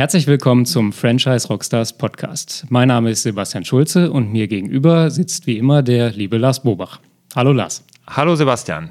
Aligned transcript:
Herzlich 0.00 0.26
willkommen 0.26 0.64
zum 0.64 0.94
Franchise 0.94 1.46
Rockstars 1.48 1.98
Podcast. 1.98 2.64
Mein 2.70 2.88
Name 2.88 3.10
ist 3.10 3.22
Sebastian 3.22 3.66
Schulze 3.66 4.10
und 4.10 4.32
mir 4.32 4.48
gegenüber 4.48 5.10
sitzt 5.10 5.46
wie 5.46 5.58
immer 5.58 5.82
der 5.82 6.10
liebe 6.12 6.38
Lars 6.38 6.62
Bobach. 6.62 7.00
Hallo 7.36 7.52
Lars. 7.52 7.84
Hallo 8.06 8.34
Sebastian. 8.34 8.90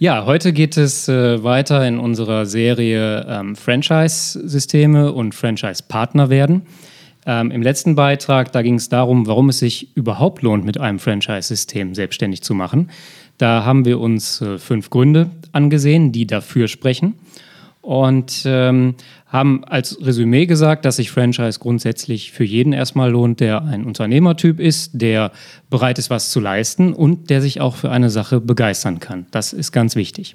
Ja, 0.00 0.26
heute 0.26 0.52
geht 0.52 0.76
es 0.76 1.06
äh, 1.08 1.44
weiter 1.44 1.86
in 1.86 2.00
unserer 2.00 2.44
Serie 2.44 3.24
ähm, 3.28 3.54
Franchise-Systeme 3.54 5.12
und 5.12 5.32
Franchise-Partner 5.32 6.28
werden. 6.28 6.62
Ähm, 7.24 7.52
Im 7.52 7.62
letzten 7.62 7.94
Beitrag, 7.94 8.50
da 8.50 8.62
ging 8.62 8.74
es 8.74 8.88
darum, 8.88 9.28
warum 9.28 9.50
es 9.50 9.60
sich 9.60 9.96
überhaupt 9.96 10.42
lohnt, 10.42 10.64
mit 10.64 10.76
einem 10.76 10.98
Franchise-System 10.98 11.94
selbstständig 11.94 12.42
zu 12.42 12.52
machen. 12.52 12.90
Da 13.38 13.64
haben 13.64 13.84
wir 13.84 14.00
uns 14.00 14.40
äh, 14.40 14.58
fünf 14.58 14.90
Gründe 14.90 15.30
angesehen, 15.52 16.10
die 16.10 16.26
dafür 16.26 16.66
sprechen 16.66 17.14
und 17.86 18.42
ähm, 18.46 18.96
haben 19.28 19.64
als 19.64 20.04
Resümee 20.04 20.46
gesagt, 20.46 20.84
dass 20.84 20.96
sich 20.96 21.12
Franchise 21.12 21.60
grundsätzlich 21.60 22.32
für 22.32 22.42
jeden 22.42 22.72
erstmal 22.72 23.12
lohnt, 23.12 23.38
der 23.38 23.62
ein 23.62 23.84
Unternehmertyp 23.84 24.58
ist, 24.58 25.00
der 25.00 25.30
bereit 25.70 25.96
ist, 26.00 26.10
was 26.10 26.30
zu 26.30 26.40
leisten 26.40 26.92
und 26.92 27.30
der 27.30 27.40
sich 27.40 27.60
auch 27.60 27.76
für 27.76 27.92
eine 27.92 28.10
Sache 28.10 28.40
begeistern 28.40 28.98
kann. 28.98 29.26
Das 29.30 29.52
ist 29.52 29.70
ganz 29.70 29.94
wichtig. 29.94 30.34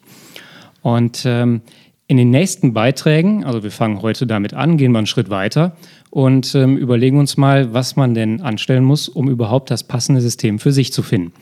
Und 0.82 1.24
ähm, 1.26 1.60
in 2.08 2.16
den 2.16 2.30
nächsten 2.30 2.72
Beiträgen, 2.72 3.44
also 3.44 3.64
wir 3.64 3.72
fangen 3.72 4.02
heute 4.02 4.26
damit 4.26 4.54
an, 4.54 4.78
gehen 4.78 4.94
wir 4.94 5.00
einen 5.00 5.08
Schritt 5.08 5.30
weiter 5.30 5.76
und 6.10 6.56
ähm, 6.56 6.78
überlegen 6.78 7.20
uns 7.20 7.36
mal, 7.36 7.74
was 7.74 7.98
man 7.98 8.14
denn 8.14 8.40
anstellen 8.40 8.86
muss, 8.86 9.10
um 9.10 9.30
überhaupt 9.30 9.72
das 9.72 9.84
passende 9.84 10.22
System 10.22 10.58
für 10.58 10.72
sich 10.72 10.94
zu 10.94 11.04
finden. 11.04 11.34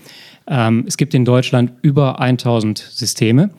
Ähm, 0.48 0.86
es 0.88 0.98
gibt 0.98 1.14
in 1.14 1.24
Deutschland 1.24 1.74
über 1.84 2.20
1000 2.20 2.80
Systeme. 2.80 3.52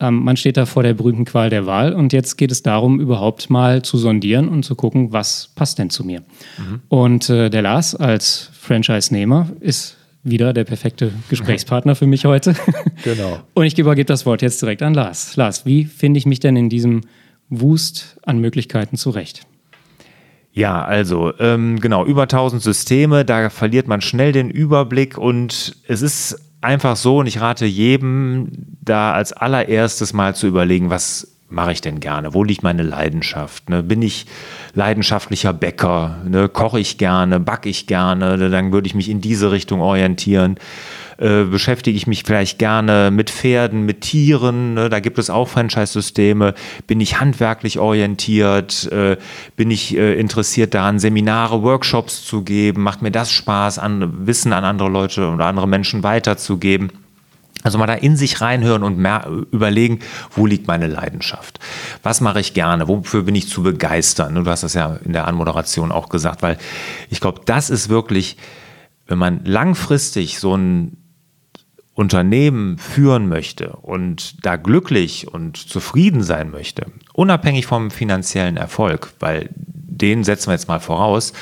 Ähm, 0.00 0.24
man 0.24 0.36
steht 0.36 0.56
da 0.56 0.66
vor 0.66 0.82
der 0.82 0.94
berühmten 0.94 1.24
Qual 1.24 1.50
der 1.50 1.66
Wahl 1.66 1.92
und 1.92 2.12
jetzt 2.12 2.36
geht 2.36 2.50
es 2.50 2.62
darum, 2.62 3.00
überhaupt 3.00 3.50
mal 3.50 3.82
zu 3.82 3.98
sondieren 3.98 4.48
und 4.48 4.64
zu 4.64 4.74
gucken, 4.74 5.12
was 5.12 5.50
passt 5.54 5.78
denn 5.78 5.90
zu 5.90 6.04
mir. 6.04 6.20
Mhm. 6.58 6.80
Und 6.88 7.30
äh, 7.30 7.50
der 7.50 7.62
Lars 7.62 7.94
als 7.94 8.50
Franchise-Nehmer 8.52 9.48
ist 9.60 9.96
wieder 10.24 10.52
der 10.52 10.64
perfekte 10.64 11.12
Gesprächspartner 11.28 11.94
für 11.94 12.06
mich 12.06 12.24
heute. 12.24 12.54
Genau. 13.04 13.40
Und 13.54 13.64
ich 13.64 13.76
übergebe 13.76 14.04
das 14.04 14.26
Wort 14.26 14.42
jetzt 14.42 14.62
direkt 14.62 14.80
an 14.80 14.94
Lars. 14.94 15.34
Lars, 15.34 15.66
wie 15.66 15.86
finde 15.86 16.18
ich 16.18 16.26
mich 16.26 16.38
denn 16.38 16.54
in 16.54 16.68
diesem 16.68 17.00
Wust 17.48 18.16
an 18.22 18.38
Möglichkeiten 18.38 18.96
zurecht? 18.96 19.44
Ja, 20.52 20.84
also 20.84 21.32
ähm, 21.40 21.80
genau, 21.80 22.04
über 22.04 22.22
1000 22.22 22.62
Systeme, 22.62 23.24
da 23.24 23.50
verliert 23.50 23.88
man 23.88 24.00
schnell 24.00 24.30
den 24.30 24.50
Überblick 24.50 25.18
und 25.18 25.76
es 25.88 26.02
ist 26.02 26.38
einfach 26.62 26.96
so 26.96 27.18
und 27.18 27.26
ich 27.26 27.40
rate 27.40 27.66
jedem, 27.66 28.50
da 28.80 29.12
als 29.12 29.32
allererstes 29.32 30.12
mal 30.12 30.34
zu 30.34 30.46
überlegen, 30.46 30.90
was 30.90 31.31
mache 31.52 31.72
ich 31.72 31.80
denn 31.80 32.00
gerne? 32.00 32.34
Wo 32.34 32.42
liegt 32.44 32.62
meine 32.62 32.82
Leidenschaft? 32.82 33.68
Ne? 33.68 33.82
Bin 33.82 34.02
ich 34.02 34.26
leidenschaftlicher 34.74 35.52
Bäcker? 35.52 36.18
Ne? 36.26 36.48
Koche 36.48 36.80
ich 36.80 36.98
gerne? 36.98 37.38
Backe 37.40 37.68
ich 37.68 37.86
gerne? 37.86 38.50
Dann 38.50 38.72
würde 38.72 38.86
ich 38.86 38.94
mich 38.94 39.08
in 39.08 39.20
diese 39.20 39.52
Richtung 39.52 39.80
orientieren. 39.80 40.56
Äh, 41.18 41.44
beschäftige 41.44 41.96
ich 41.96 42.06
mich 42.06 42.24
vielleicht 42.24 42.58
gerne 42.58 43.10
mit 43.12 43.30
Pferden, 43.30 43.84
mit 43.84 44.00
Tieren. 44.00 44.74
Ne? 44.74 44.88
Da 44.88 44.98
gibt 45.00 45.18
es 45.18 45.30
auch 45.30 45.48
Franchise-Systeme. 45.48 46.54
Bin 46.86 47.00
ich 47.00 47.20
handwerklich 47.20 47.78
orientiert? 47.78 48.90
Äh, 48.90 49.18
bin 49.54 49.70
ich 49.70 49.96
äh, 49.96 50.18
interessiert 50.18 50.74
daran, 50.74 50.98
Seminare, 50.98 51.62
Workshops 51.62 52.24
zu 52.24 52.42
geben? 52.42 52.82
Macht 52.82 53.02
mir 53.02 53.12
das 53.12 53.30
Spaß, 53.30 53.78
an, 53.78 54.26
Wissen 54.26 54.52
an 54.52 54.64
andere 54.64 54.88
Leute 54.88 55.28
oder 55.28 55.44
andere 55.44 55.68
Menschen 55.68 56.02
weiterzugeben? 56.02 56.90
Also 57.62 57.78
mal 57.78 57.86
da 57.86 57.94
in 57.94 58.16
sich 58.16 58.40
reinhören 58.40 58.82
und 58.82 58.98
mehr 58.98 59.28
überlegen, 59.50 60.00
wo 60.32 60.46
liegt 60.46 60.66
meine 60.66 60.88
Leidenschaft? 60.88 61.60
Was 62.02 62.20
mache 62.20 62.40
ich 62.40 62.54
gerne? 62.54 62.88
Wofür 62.88 63.22
bin 63.22 63.34
ich 63.34 63.48
zu 63.48 63.62
begeistern? 63.62 64.34
Du 64.34 64.50
hast 64.50 64.62
das 64.62 64.74
ja 64.74 64.96
in 65.04 65.12
der 65.12 65.28
Anmoderation 65.28 65.92
auch 65.92 66.08
gesagt, 66.08 66.42
weil 66.42 66.58
ich 67.08 67.20
glaube, 67.20 67.42
das 67.44 67.70
ist 67.70 67.88
wirklich, 67.88 68.36
wenn 69.06 69.18
man 69.18 69.44
langfristig 69.44 70.40
so 70.40 70.56
ein 70.56 70.96
Unternehmen 71.94 72.78
führen 72.78 73.28
möchte 73.28 73.70
und 73.76 74.44
da 74.44 74.56
glücklich 74.56 75.28
und 75.28 75.56
zufrieden 75.56 76.22
sein 76.22 76.50
möchte, 76.50 76.86
unabhängig 77.12 77.66
vom 77.66 77.90
finanziellen 77.90 78.56
Erfolg, 78.56 79.12
weil 79.20 79.50
den 79.54 80.24
setzen 80.24 80.48
wir 80.48 80.54
jetzt 80.54 80.68
mal 80.68 80.80
voraus, 80.80 81.34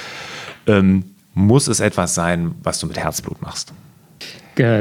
ähm, 0.66 1.04
muss 1.34 1.68
es 1.68 1.80
etwas 1.80 2.14
sein, 2.14 2.56
was 2.62 2.80
du 2.80 2.88
mit 2.88 2.98
Herzblut 2.98 3.40
machst. 3.40 3.72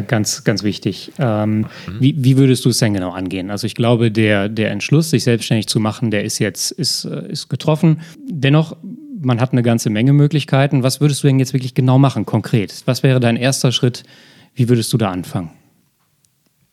Ganz, 0.02 0.44
ganz 0.44 0.64
wichtig. 0.64 1.12
Ähm, 1.20 1.60
mhm. 1.60 1.66
wie, 2.00 2.16
wie, 2.18 2.38
würdest 2.38 2.66
du 2.66 2.70
es 2.70 2.80
denn 2.80 2.94
genau 2.94 3.12
angehen? 3.12 3.50
Also 3.52 3.68
ich 3.68 3.76
glaube, 3.76 4.12
der, 4.12 4.50
der 4.50 4.72
Entschluss, 4.72 5.10
sich 5.10 5.24
selbstständig 5.24 5.68
zu 5.68 5.80
machen, 5.80 6.12
der 6.12 6.24
ist 6.24 6.40
jetzt 6.40 6.72
ist, 6.72 7.06
äh, 7.06 7.32
ist 7.32 7.50
getroffen. 7.50 8.02
Dennoch, 8.28 8.76
man 9.22 9.40
hat 9.40 9.52
eine 9.52 9.64
ganze 9.64 9.90
Menge 9.90 10.14
Möglichkeiten. 10.14 10.84
Was 10.84 11.02
würdest 11.02 11.24
du 11.24 11.28
denn 11.28 11.40
jetzt 11.40 11.54
wirklich 11.54 11.74
genau 11.74 12.00
machen, 12.00 12.26
konkret? 12.26 12.84
Was 12.86 13.04
wäre 13.04 13.20
dein 13.20 13.36
erster 13.36 13.72
Schritt? 13.72 14.04
Wie 14.56 14.70
würdest 14.70 14.92
du 14.94 14.98
da 14.98 15.12
anfangen? 15.12 15.52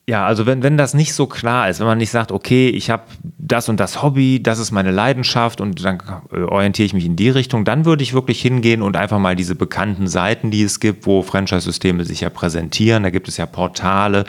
Ja, 0.09 0.25
also 0.25 0.47
wenn, 0.47 0.63
wenn 0.63 0.77
das 0.77 0.95
nicht 0.95 1.15
so 1.15 1.27
klar 1.27 1.69
ist, 1.69 1.81
wenn 1.81 1.87
man 1.89 1.99
nicht 1.99 2.13
sagt, 2.13 2.31
okay, 2.31 2.69
ich 2.69 2.91
habe 2.91 3.03
das 3.39 3.69
und 3.69 3.81
das 3.81 4.05
Hobby, 4.05 4.41
das 4.41 4.61
ist 4.61 4.71
meine 4.71 4.93
Leidenschaft 4.93 5.61
und 5.61 5.85
dann 5.85 6.01
orientiere 6.31 6.87
ich 6.87 6.95
mich 6.95 7.07
in 7.07 7.17
die 7.17 7.29
Richtung, 7.29 7.65
dann 7.65 7.85
würde 7.85 8.05
ich 8.05 8.13
wirklich 8.15 8.41
hingehen 8.41 8.83
und 8.83 8.97
einfach 8.97 9.19
mal 9.19 9.35
diese 9.35 9.57
bekannten 9.57 10.07
Seiten, 10.07 10.53
die 10.53 10.63
es 10.63 10.79
gibt, 10.79 11.07
wo 11.07 11.23
Franchise-Systeme 11.23 12.05
sich 12.05 12.21
ja 12.21 12.31
präsentieren, 12.31 13.03
da 13.03 13.11
gibt 13.11 13.27
es 13.27 13.37
ja 13.37 13.47
Portale, 13.47 14.27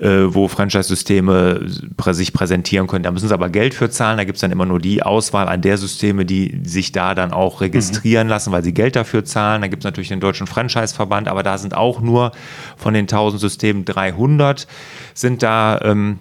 äh, 0.00 0.32
wo 0.32 0.46
Franchise-Systeme 0.46 1.66
sich 2.12 2.32
präsentieren 2.32 2.86
können. 2.86 3.02
Da 3.02 3.10
müssen 3.10 3.28
sie 3.28 3.34
aber 3.34 3.48
Geld 3.48 3.74
für 3.74 3.90
zahlen. 3.90 4.16
Da 4.16 4.24
gibt 4.24 4.36
es 4.36 4.40
dann 4.40 4.52
immer 4.52 4.66
nur 4.66 4.78
die 4.78 5.02
Auswahl 5.02 5.48
an 5.48 5.60
der 5.60 5.76
Systeme, 5.76 6.24
die 6.24 6.60
sich 6.62 6.92
da 6.92 7.14
dann 7.14 7.32
auch 7.32 7.60
registrieren 7.60 8.28
mhm. 8.28 8.30
lassen, 8.30 8.52
weil 8.52 8.62
sie 8.62 8.72
Geld 8.72 8.96
dafür 8.96 9.24
zahlen. 9.24 9.62
Da 9.62 9.68
gibt 9.68 9.82
es 9.82 9.84
natürlich 9.84 10.08
den 10.08 10.20
Deutschen 10.20 10.46
Franchise-Verband, 10.46 11.28
aber 11.28 11.42
da 11.42 11.58
sind 11.58 11.74
auch 11.74 12.00
nur 12.00 12.32
von 12.76 12.94
den 12.94 13.04
1000 13.04 13.40
Systemen 13.40 13.84
300 13.84 14.66
sind 15.14 15.42
da 15.42 15.80
ähm, 15.82 16.20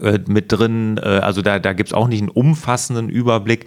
äh, 0.00 0.18
mit 0.26 0.52
drin. 0.52 1.00
Äh, 1.02 1.20
also 1.20 1.40
da, 1.40 1.58
da 1.58 1.72
gibt 1.72 1.88
es 1.88 1.94
auch 1.94 2.08
nicht 2.08 2.20
einen 2.20 2.28
umfassenden 2.28 3.08
Überblick. 3.08 3.66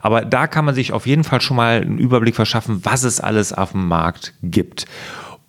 Aber 0.00 0.24
da 0.24 0.46
kann 0.46 0.64
man 0.64 0.74
sich 0.74 0.92
auf 0.92 1.06
jeden 1.06 1.24
Fall 1.24 1.42
schon 1.42 1.56
mal 1.58 1.82
einen 1.82 1.98
Überblick 1.98 2.34
verschaffen, 2.34 2.80
was 2.84 3.04
es 3.04 3.20
alles 3.20 3.52
auf 3.52 3.72
dem 3.72 3.88
Markt 3.88 4.32
gibt 4.42 4.86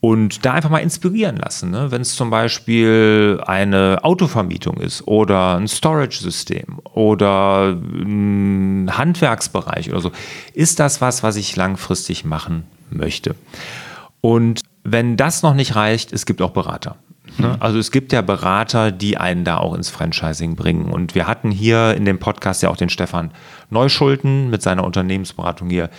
und 0.06 0.46
da 0.46 0.54
einfach 0.54 0.70
mal 0.70 0.84
inspirieren 0.84 1.36
lassen. 1.36 1.72
Ne? 1.72 1.90
Wenn 1.90 2.02
es 2.02 2.16
zum 2.16 2.30
Beispiel 2.30 3.42
eine 3.48 3.98
Autovermietung 4.04 4.78
ist 4.78 5.08
oder 5.08 5.58
ein 5.58 5.68
Storage-System 5.68 6.80
oder 6.94 7.72
ein 7.72 8.96
Handwerksbereich 8.96 9.90
oder 9.90 10.02
so, 10.02 10.12
ist 10.54 10.80
das 10.80 11.02
was, 11.02 11.24
was 11.24 11.38
ich 11.38 11.56
langfristig 11.56 12.24
machen 12.24 12.66
möchte. 12.92 13.34
Und 14.22 14.62
wenn 14.84 15.18
das 15.18 15.42
noch 15.42 15.56
nicht 15.56 15.76
reicht, 15.76 16.14
es 16.14 16.28
gibt 16.28 16.40
auch 16.44 16.52
Berater. 16.52 16.98
Ne? 17.38 17.50
Mhm. 17.50 17.56
Also 17.60 17.80
es 17.80 17.92
gibt 17.92 18.14
ja 18.14 18.22
Berater, 18.22 18.92
die 18.92 19.18
einen 19.18 19.44
da 19.44 19.58
auch 19.58 19.74
ins 19.74 19.90
Franchising 19.90 20.56
bringen. 20.56 20.92
Und 20.92 21.16
wir 21.16 21.28
hatten 21.28 21.52
hier 21.52 21.96
in 21.96 22.06
dem 22.06 22.20
Podcast 22.20 22.64
ja 22.64 22.70
auch 22.70 22.78
den 22.78 22.90
Stefan 22.90 23.32
Neuschulten 23.70 24.50
mit 24.50 24.62
seiner 24.62 24.84
Unternehmensberatung 24.84 25.70
hier 25.70 25.90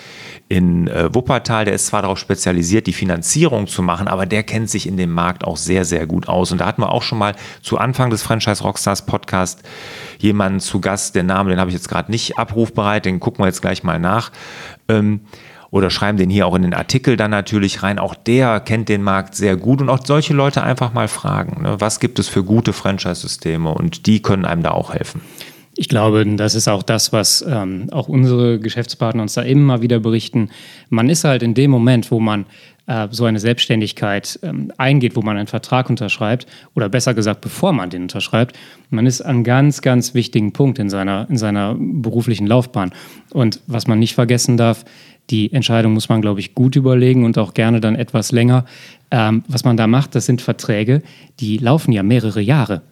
in 0.49 0.89
äh, 0.89 1.13
Wuppertal. 1.15 1.65
Der 1.65 1.75
ist 1.75 1.87
zwar 1.87 2.03
darauf 2.03 2.19
spezialisiert, 2.19 2.87
die 2.87 2.93
Finanzierung 2.93 3.67
zu 3.67 3.83
machen, 3.83 4.09
aber 4.09 4.27
der 4.27 4.43
kennt 4.45 4.71
sich 4.71 4.87
in 4.87 4.97
dem 4.97 5.13
Markt 5.13 5.45
auch 5.45 5.57
sehr, 5.57 5.85
sehr 5.85 6.07
gut 6.07 6.29
aus. 6.29 6.53
Und 6.53 6.61
da 6.61 6.67
hatten 6.67 6.83
wir 6.83 6.93
auch 6.93 7.03
schon 7.03 7.19
mal 7.19 7.35
zu 7.63 7.79
Anfang 7.79 8.11
des 8.11 8.23
Franchise 8.23 8.63
Rockstars 8.63 9.07
Podcast 9.07 9.63
jemanden 10.19 10.61
zu 10.61 10.81
Gast. 10.81 11.15
Den 11.15 11.27
Namen, 11.27 11.51
den 11.51 11.61
habe 11.61 11.71
ich 11.71 11.77
jetzt 11.77 11.89
gerade 11.89 12.11
nicht 12.11 12.39
abrufbereit, 12.39 13.05
den 13.05 13.21
gucken 13.21 13.45
wir 13.45 13.49
jetzt 13.49 13.63
gleich 13.63 13.83
mal 13.83 13.99
nach. 13.99 14.31
Ähm, 14.89 15.21
oder 15.71 15.91
schreiben 15.91 16.19
den 16.19 16.31
hier 16.31 16.47
auch 16.47 16.55
in 16.55 16.63
den 16.63 16.75
Artikel 16.75 17.17
dann 17.17 17.31
natürlich 17.31 17.83
rein. 17.83 17.99
Auch 17.99 18.15
der 18.15 18.61
kennt 18.61 18.89
den 18.89 19.03
Markt 19.03 19.35
sehr 19.35 19.57
gut 19.57 19.81
und 19.81 19.89
auch 19.89 20.05
solche 20.05 20.35
Leute 20.35 20.63
einfach 20.63 20.93
mal 20.93 21.09
fragen, 21.09 21.63
ne, 21.63 21.77
was 21.79 22.01
gibt 22.01 22.19
es 22.19 22.29
für 22.29 22.45
gute 22.45 22.73
Franchise-Systeme 22.73 23.71
und 23.71 24.07
die 24.07 24.23
können 24.23 24.45
einem 24.45 24.63
da 24.63 24.73
auch 24.73 24.95
helfen. 24.95 25.21
Ich 25.79 25.91
glaube, 25.91 26.25
das 26.37 26.55
ist 26.55 26.69
auch 26.69 26.83
das, 26.83 27.13
was 27.13 27.45
ähm, 27.47 27.89
auch 27.93 28.09
unsere 28.09 28.59
Geschäftspartner 28.59 29.23
uns 29.23 29.35
da 29.35 29.43
immer 29.43 29.83
wieder 29.83 30.01
berichten. 30.01 30.49
Man 30.89 31.11
ist 31.11 31.25
halt 31.25 31.43
in 31.43 31.53
dem 31.53 31.71
Moment, 31.71 32.11
wo 32.11 32.19
man 32.19 32.47
äh, 32.87 33.09
so 33.11 33.27
eine 33.27 33.39
Selbstständigkeit 33.41 34.39
ähm, 34.43 34.73
eingeht, 34.79 35.17
wo 35.17 35.21
man 35.21 35.37
einen 35.37 35.49
Vertrag 35.49 35.91
unterschreibt, 35.91 36.47
oder 36.75 36.89
besser 36.89 37.13
gesagt, 37.13 37.43
bevor 37.43 37.75
man 37.75 37.91
den 37.91 38.03
unterschreibt, 38.03 38.57
man 38.89 39.07
ist 39.07 39.21
an 39.21 39.45
ganz, 39.45 39.83
ganz 39.83 40.15
wichtigen 40.15 40.53
Punkt 40.55 40.79
in 40.79 40.89
seiner, 40.89 41.27
in 41.29 41.37
seiner 41.37 41.77
beruflichen 41.79 42.47
Laufbahn. 42.47 42.93
Und 43.31 43.61
was 43.67 43.87
man 43.87 43.99
nicht 43.99 44.15
vergessen 44.15 44.57
darf, 44.57 44.87
die 45.31 45.53
Entscheidung 45.53 45.93
muss 45.93 46.09
man, 46.09 46.23
glaube 46.23 46.41
ich, 46.41 46.55
gut 46.55 46.77
überlegen 46.77 47.25
und 47.25 47.39
auch 47.39 47.55
gerne 47.55 47.81
dann 47.81 47.97
etwas 47.97 48.33
länger. 48.33 48.65
Ähm, 49.11 49.43
was 49.49 49.65
man 49.65 49.77
da 49.77 49.87
macht, 49.87 50.15
das 50.15 50.27
sind 50.27 50.43
Verträge, 50.43 51.03
die 51.41 51.59
laufen 51.59 51.93
ja 51.93 52.03
mehrere 52.03 52.41
Jahre, 52.41 52.83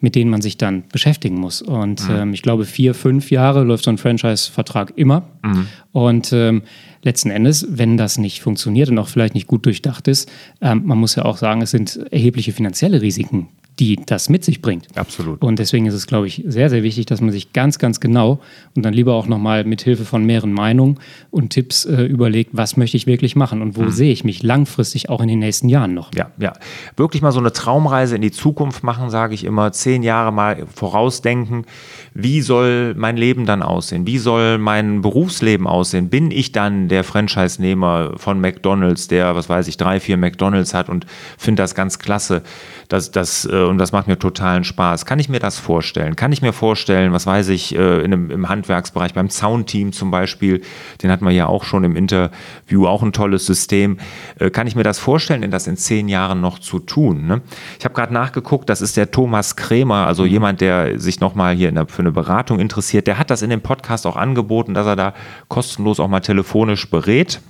mit 0.00 0.14
denen 0.14 0.30
man 0.30 0.42
sich 0.42 0.56
dann 0.56 0.84
beschäftigen 0.92 1.36
muss. 1.36 1.62
Und 1.62 2.08
mhm. 2.08 2.14
ähm, 2.14 2.34
ich 2.34 2.42
glaube, 2.42 2.64
vier, 2.64 2.94
fünf 2.94 3.30
Jahre 3.30 3.62
läuft 3.62 3.84
so 3.84 3.90
ein 3.90 3.98
Franchise-Vertrag 3.98 4.92
immer. 4.96 5.28
Mhm. 5.44 5.66
Und 5.92 6.32
ähm, 6.32 6.62
letzten 7.02 7.30
Endes, 7.30 7.66
wenn 7.68 7.96
das 7.96 8.18
nicht 8.18 8.42
funktioniert 8.42 8.90
und 8.90 8.98
auch 8.98 9.08
vielleicht 9.08 9.34
nicht 9.34 9.46
gut 9.46 9.66
durchdacht 9.66 10.08
ist, 10.08 10.30
ähm, 10.60 10.82
man 10.84 10.98
muss 10.98 11.16
ja 11.16 11.24
auch 11.24 11.36
sagen, 11.36 11.62
es 11.62 11.70
sind 11.70 12.00
erhebliche 12.10 12.52
finanzielle 12.52 13.02
Risiken, 13.02 13.48
die 13.80 13.96
das 14.04 14.28
mit 14.28 14.44
sich 14.44 14.60
bringt. 14.60 14.86
Absolut. 14.94 15.42
Und 15.42 15.58
deswegen 15.58 15.86
ist 15.86 15.94
es, 15.94 16.06
glaube 16.06 16.26
ich, 16.26 16.44
sehr, 16.46 16.68
sehr 16.68 16.82
wichtig, 16.82 17.06
dass 17.06 17.22
man 17.22 17.32
sich 17.32 17.54
ganz, 17.54 17.78
ganz 17.78 17.98
genau 17.98 18.40
und 18.76 18.84
dann 18.84 18.92
lieber 18.92 19.14
auch 19.14 19.26
nochmal 19.26 19.64
mit 19.64 19.80
Hilfe 19.80 20.04
von 20.04 20.24
mehreren 20.24 20.52
Meinungen 20.52 20.98
und 21.30 21.50
Tipps 21.50 21.86
äh, 21.86 22.02
überlegt, 22.02 22.50
was 22.52 22.76
möchte 22.76 22.98
ich 22.98 23.06
wirklich 23.06 23.36
machen 23.36 23.62
und 23.62 23.76
wo 23.76 23.82
mhm. 23.82 23.90
sehe 23.90 24.12
ich 24.12 24.22
mich 24.22 24.42
langfristig 24.42 25.08
auch 25.08 25.22
in 25.22 25.28
den 25.28 25.38
nächsten 25.38 25.70
Jahren 25.70 25.94
noch. 25.94 26.12
Ja, 26.14 26.30
ja. 26.38 26.52
Wirklich 26.96 27.22
mal 27.22 27.32
so 27.32 27.40
eine 27.40 27.52
Traumreise 27.52 28.16
in 28.16 28.22
die 28.22 28.30
Zukunft 28.30 28.84
machen, 28.84 29.08
sage 29.08 29.32
ich 29.32 29.44
immer. 29.44 29.72
Zehn 29.72 30.02
Jahre 30.02 30.30
mal 30.30 30.66
vorausdenken. 30.66 31.64
Wie 32.12 32.42
soll 32.42 32.94
mein 32.94 33.16
Leben 33.16 33.46
dann 33.46 33.62
aussehen? 33.62 34.06
Wie 34.06 34.18
soll 34.18 34.58
mein 34.58 35.00
Berufsleben 35.00 35.66
aussehen? 35.66 35.79
Bin 36.10 36.30
ich 36.30 36.52
dann 36.52 36.88
der 36.88 37.04
Franchise-Nehmer 37.04 38.12
von 38.16 38.40
McDonalds, 38.40 39.08
der, 39.08 39.34
was 39.34 39.48
weiß 39.48 39.68
ich, 39.68 39.76
drei, 39.76 40.00
vier 40.00 40.16
McDonalds 40.16 40.74
hat 40.74 40.88
und 40.88 41.06
finde 41.38 41.62
das 41.62 41.74
ganz 41.74 41.98
klasse? 41.98 42.42
Das, 42.88 43.10
das, 43.10 43.44
äh, 43.46 43.62
und 43.62 43.78
das 43.78 43.92
macht 43.92 44.08
mir 44.08 44.18
totalen 44.18 44.64
Spaß. 44.64 45.06
Kann 45.06 45.18
ich 45.18 45.28
mir 45.28 45.38
das 45.38 45.58
vorstellen? 45.58 46.16
Kann 46.16 46.32
ich 46.32 46.42
mir 46.42 46.52
vorstellen, 46.52 47.12
was 47.12 47.26
weiß 47.26 47.48
ich, 47.48 47.74
äh, 47.74 48.00
in 48.00 48.12
einem, 48.12 48.30
im 48.30 48.48
Handwerksbereich, 48.48 49.14
beim 49.14 49.30
Soundteam 49.30 49.92
zum 49.92 50.10
Beispiel, 50.10 50.60
den 51.02 51.10
hatten 51.10 51.24
wir 51.24 51.32
ja 51.32 51.46
auch 51.46 51.64
schon 51.64 51.84
im 51.84 51.96
Interview, 51.96 52.86
auch 52.86 53.02
ein 53.02 53.12
tolles 53.12 53.46
System. 53.46 53.98
Äh, 54.38 54.50
kann 54.50 54.66
ich 54.66 54.76
mir 54.76 54.82
das 54.82 54.98
vorstellen, 54.98 55.42
denn 55.42 55.50
das 55.50 55.66
in 55.66 55.76
zehn 55.76 56.08
Jahren 56.08 56.40
noch 56.40 56.58
zu 56.58 56.78
tun? 56.78 57.26
Ne? 57.26 57.42
Ich 57.78 57.84
habe 57.84 57.94
gerade 57.94 58.12
nachgeguckt, 58.12 58.68
das 58.68 58.80
ist 58.80 58.96
der 58.96 59.10
Thomas 59.10 59.56
Krämer, 59.56 60.06
also 60.06 60.24
mhm. 60.24 60.28
jemand, 60.28 60.60
der 60.60 60.98
sich 60.98 61.20
nochmal 61.20 61.54
hier 61.54 61.70
der, 61.70 61.86
für 61.86 62.02
eine 62.02 62.12
Beratung 62.12 62.58
interessiert. 62.58 63.06
Der 63.06 63.18
hat 63.18 63.30
das 63.30 63.42
in 63.42 63.50
dem 63.50 63.60
Podcast 63.60 64.06
auch 64.06 64.16
angeboten, 64.16 64.74
dass 64.74 64.86
er 64.86 64.96
da 64.96 65.14
kostenlos 65.48 65.69
auch 65.78 66.08
mal 66.08 66.20
telefonisch 66.20 66.88
berät. 66.88 67.40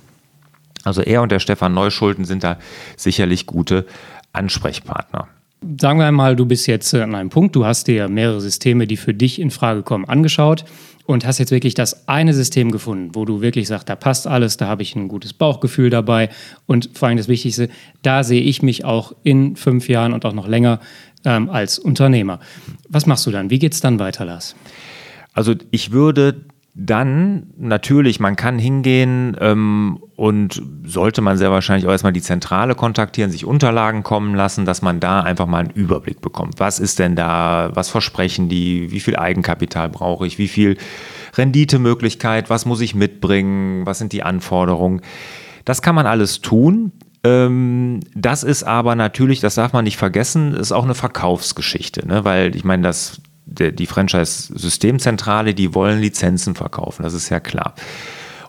Also 0.83 1.01
er 1.01 1.21
und 1.21 1.31
der 1.31 1.39
Stefan 1.39 1.73
Neuschulden 1.73 2.25
sind 2.25 2.43
da 2.43 2.57
sicherlich 2.97 3.45
gute 3.45 3.85
Ansprechpartner. 4.33 5.27
Sagen 5.79 5.99
wir 5.99 6.07
einmal, 6.07 6.35
du 6.35 6.47
bist 6.47 6.65
jetzt 6.65 6.93
an 6.95 7.13
einem 7.13 7.29
Punkt, 7.29 7.55
du 7.55 7.65
hast 7.65 7.87
dir 7.87 8.07
mehrere 8.07 8.41
Systeme, 8.41 8.87
die 8.87 8.97
für 8.97 9.13
dich 9.13 9.39
in 9.39 9.51
Frage 9.51 9.83
kommen, 9.83 10.05
angeschaut 10.05 10.65
und 11.05 11.25
hast 11.25 11.37
jetzt 11.37 11.51
wirklich 11.51 11.75
das 11.75 12.07
eine 12.07 12.33
System 12.33 12.71
gefunden, 12.71 13.13
wo 13.13 13.25
du 13.25 13.41
wirklich 13.41 13.67
sagst, 13.67 13.87
da 13.87 13.95
passt 13.95 14.25
alles, 14.25 14.57
da 14.57 14.67
habe 14.67 14.81
ich 14.81 14.95
ein 14.95 15.07
gutes 15.07 15.33
Bauchgefühl 15.33 15.91
dabei 15.91 16.29
und 16.65 16.89
vor 16.93 17.07
allem 17.07 17.17
das 17.17 17.27
Wichtigste, 17.27 17.69
da 18.01 18.23
sehe 18.23 18.41
ich 18.41 18.63
mich 18.63 18.85
auch 18.85 19.13
in 19.21 19.55
fünf 19.55 19.87
Jahren 19.87 20.13
und 20.13 20.25
auch 20.25 20.33
noch 20.33 20.47
länger 20.47 20.79
ähm, 21.25 21.47
als 21.49 21.77
Unternehmer. 21.77 22.39
Was 22.89 23.05
machst 23.05 23.27
du 23.27 23.31
dann? 23.31 23.51
Wie 23.51 23.59
geht 23.59 23.73
es 23.73 23.81
dann 23.81 23.99
weiter, 23.99 24.25
Lars? 24.25 24.55
Also 25.33 25.53
ich 25.69 25.91
würde 25.91 26.45
dann 26.73 27.47
natürlich, 27.57 28.21
man 28.21 28.37
kann 28.37 28.57
hingehen 28.57 29.35
ähm, 29.41 29.99
und 30.15 30.61
sollte 30.85 31.21
man 31.21 31.37
sehr 31.37 31.51
wahrscheinlich 31.51 31.85
auch 31.85 31.91
erstmal 31.91 32.13
die 32.13 32.21
Zentrale 32.21 32.75
kontaktieren, 32.75 33.29
sich 33.29 33.45
Unterlagen 33.45 34.03
kommen 34.03 34.35
lassen, 34.35 34.65
dass 34.65 34.81
man 34.81 35.01
da 35.01 35.19
einfach 35.19 35.47
mal 35.47 35.59
einen 35.59 35.71
Überblick 35.71 36.21
bekommt. 36.21 36.59
Was 36.59 36.79
ist 36.79 36.99
denn 36.99 37.17
da, 37.17 37.71
was 37.73 37.89
versprechen 37.89 38.47
die, 38.47 38.89
wie 38.91 39.01
viel 39.01 39.17
Eigenkapital 39.17 39.89
brauche 39.89 40.25
ich, 40.25 40.37
wie 40.37 40.47
viel 40.47 40.77
Renditemöglichkeit, 41.33 42.49
was 42.49 42.65
muss 42.65 42.79
ich 42.79 42.95
mitbringen, 42.95 43.85
was 43.85 43.99
sind 43.99 44.13
die 44.13 44.23
Anforderungen. 44.23 45.01
Das 45.65 45.81
kann 45.81 45.95
man 45.95 46.05
alles 46.05 46.39
tun. 46.39 46.93
Ähm, 47.23 47.99
das 48.15 48.43
ist 48.43 48.63
aber 48.63 48.95
natürlich, 48.95 49.41
das 49.41 49.55
darf 49.55 49.73
man 49.73 49.83
nicht 49.83 49.97
vergessen, 49.97 50.53
ist 50.53 50.71
auch 50.71 50.85
eine 50.85 50.95
Verkaufsgeschichte, 50.95 52.07
ne? 52.07 52.23
weil 52.25 52.55
ich 52.55 52.63
meine, 52.63 52.83
das 52.83 53.21
die 53.45 53.87
Franchise-Systemzentrale, 53.87 55.53
die 55.53 55.73
wollen 55.73 55.99
Lizenzen 55.99 56.55
verkaufen, 56.55 57.03
das 57.03 57.13
ist 57.13 57.29
ja 57.29 57.39
klar. 57.39 57.75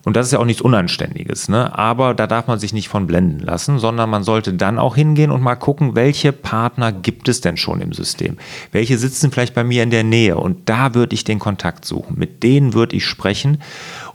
Und 0.05 0.17
das 0.17 0.27
ist 0.27 0.33
ja 0.33 0.41
auch 0.41 0.45
nichts 0.45 0.63
Unanständiges, 0.63 1.49
ne? 1.49 1.79
aber 1.79 2.15
da 2.15 2.27
darf 2.27 2.49
man 2.49 2.59
sich 2.59 2.73
nicht 2.73 2.89
von 2.89 3.07
blenden 3.07 3.39
lassen, 3.39 3.79
sondern 3.79 4.11
man 4.11 4.25
sollte 4.25 4.53
dann 4.53 4.81
auch 4.81 4.97
hingehen 4.97 5.31
und 5.31 5.43
mal 5.43 5.55
gucken, 5.55 5.95
welche 5.95 6.33
Partner 6.33 6.91
gibt 6.91 7.29
es 7.29 7.41
denn 7.41 7.57
schon 7.57 7.81
im 7.81 7.93
System? 7.93 8.37
Welche 8.73 8.99
sitzen 8.99 9.31
vielleicht 9.31 9.55
bei 9.55 9.63
mir 9.63 9.85
in 9.85 9.91
der 9.91 10.03
Nähe? 10.03 10.37
Und 10.37 10.69
da 10.69 10.95
würde 10.95 11.15
ich 11.15 11.23
den 11.23 11.39
Kontakt 11.39 11.85
suchen. 11.85 12.19
Mit 12.19 12.43
denen 12.43 12.75
würde 12.75 12.97
ich 12.97 13.07
sprechen 13.07 13.59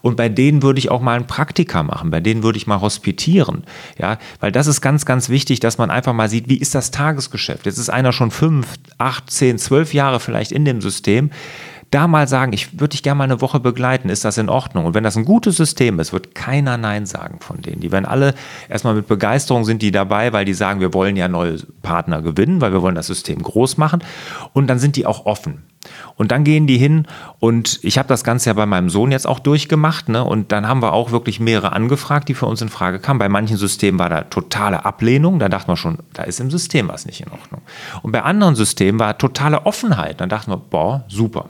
und 0.02 0.18
bei 0.18 0.30
denen 0.30 0.62
würde 0.62 0.80
ich 0.80 0.92
auch 0.92 1.02
mal 1.02 1.16
ein 1.16 1.28
Praktika 1.28 1.84
machen, 1.84 2.12
bei 2.12 2.20
denen 2.20 2.44
würde 2.44 2.58
ich 2.58 2.68
mal 2.68 2.82
hospitieren. 2.82 3.64
Ja, 3.98 4.18
weil 4.40 4.52
das 4.52 4.68
ist 4.68 4.82
ganz, 4.82 5.06
ganz 5.06 5.30
wichtig, 5.30 5.60
dass 5.62 5.78
man 5.78 5.90
einfach 5.90 6.14
mal 6.14 6.30
sieht, 6.30 6.50
wie 6.50 6.58
ist 6.58 6.76
das 6.76 6.92
Tagesgeschäft. 6.92 7.66
Jetzt 7.66 7.78
ist 7.78 7.90
einer 7.90 8.12
schon 8.12 8.32
fünf, 8.32 8.76
acht, 8.98 9.32
zehn, 9.32 9.58
zwölf 9.58 9.94
Jahre 9.94 10.20
vielleicht 10.20 10.52
in 10.52 10.66
dem 10.66 10.82
System 10.82 11.32
da 11.92 12.08
mal 12.08 12.28
sagen, 12.28 12.54
ich 12.54 12.80
würde 12.80 12.90
dich 12.90 13.04
gerne 13.04 13.18
mal 13.18 13.24
eine 13.24 13.42
Woche 13.42 13.60
begleiten, 13.60 14.10
ist 14.10 14.26
das 14.26 14.38
in 14.38 14.50
Ordnung? 14.50 14.86
Und 14.86 14.94
wenn 14.94 15.04
das 15.04 15.16
ein 15.16 15.26
gutes 15.26 15.56
System 15.56 16.00
ist, 16.00 16.12
wird 16.12 16.36
keiner 16.36 16.78
Nein 16.78 17.06
sagen 17.06 17.40
von 17.40 17.62
denen. 17.62 17.80
Die 17.80 17.92
werden 17.92 18.06
alle 18.06 18.34
erstmal 18.68 18.94
mit 18.94 19.08
Begeisterung 19.08 19.64
sind 19.64 19.82
die 19.82 19.92
dabei, 19.92 20.34
weil 20.34 20.46
die 20.46 20.54
sagen, 20.54 20.80
wir 20.80 20.94
wollen 20.94 21.16
ja 21.16 21.28
neue 21.28 21.58
Partner 21.82 22.22
gewinnen, 22.22 22.62
weil 22.62 22.74
wir 22.74 22.82
wollen 22.82 22.96
das 22.96 23.08
System 23.08 23.42
groß 23.42 23.78
machen. 23.78 24.04
Und 24.54 24.68
dann 24.68 24.80
sind 24.80 24.96
die 24.96 25.06
auch 25.06 25.26
offen. 25.26 25.64
Und 26.16 26.32
dann 26.32 26.44
gehen 26.44 26.68
die 26.68 26.78
hin 26.78 27.06
und 27.40 27.80
ich 27.84 27.98
habe 27.98 28.08
das 28.08 28.24
Ganze 28.24 28.50
ja 28.50 28.54
bei 28.54 28.66
meinem 28.66 28.90
Sohn 28.90 29.12
jetzt 29.12 29.28
auch 29.28 29.40
durchgemacht. 29.40 30.10
Ne? 30.10 30.24
Und 30.24 30.52
dann 30.52 30.68
haben 30.68 30.82
wir 30.82 30.94
auch 30.94 31.12
wirklich 31.12 31.40
mehrere 31.40 31.74
angefragt, 31.74 32.30
die 32.30 32.34
für 32.34 32.46
uns 32.46 32.62
in 32.62 32.70
Frage 32.70 33.00
kamen. 33.00 33.20
Bei 33.20 33.30
manchen 33.30 33.58
Systemen 33.58 34.00
war 34.00 34.10
da 34.10 34.22
totale 34.22 34.86
Ablehnung. 34.86 35.40
Da 35.40 35.50
dachte 35.50 35.68
man 35.68 35.78
schon, 35.78 36.00
da 36.14 36.24
ist 36.24 36.40
im 36.40 36.50
System 36.50 36.88
was 36.88 37.06
nicht 37.06 37.22
in 37.22 37.32
Ordnung. 37.32 37.62
Und 38.02 38.12
bei 38.12 38.24
anderen 38.24 38.56
Systemen 38.56 39.00
war 39.00 39.18
totale 39.18 39.66
Offenheit. 39.66 40.22
Dann 40.22 40.30
dachten 40.30 40.52
wir, 40.52 40.58
boah, 40.58 41.04
super. 41.08 41.50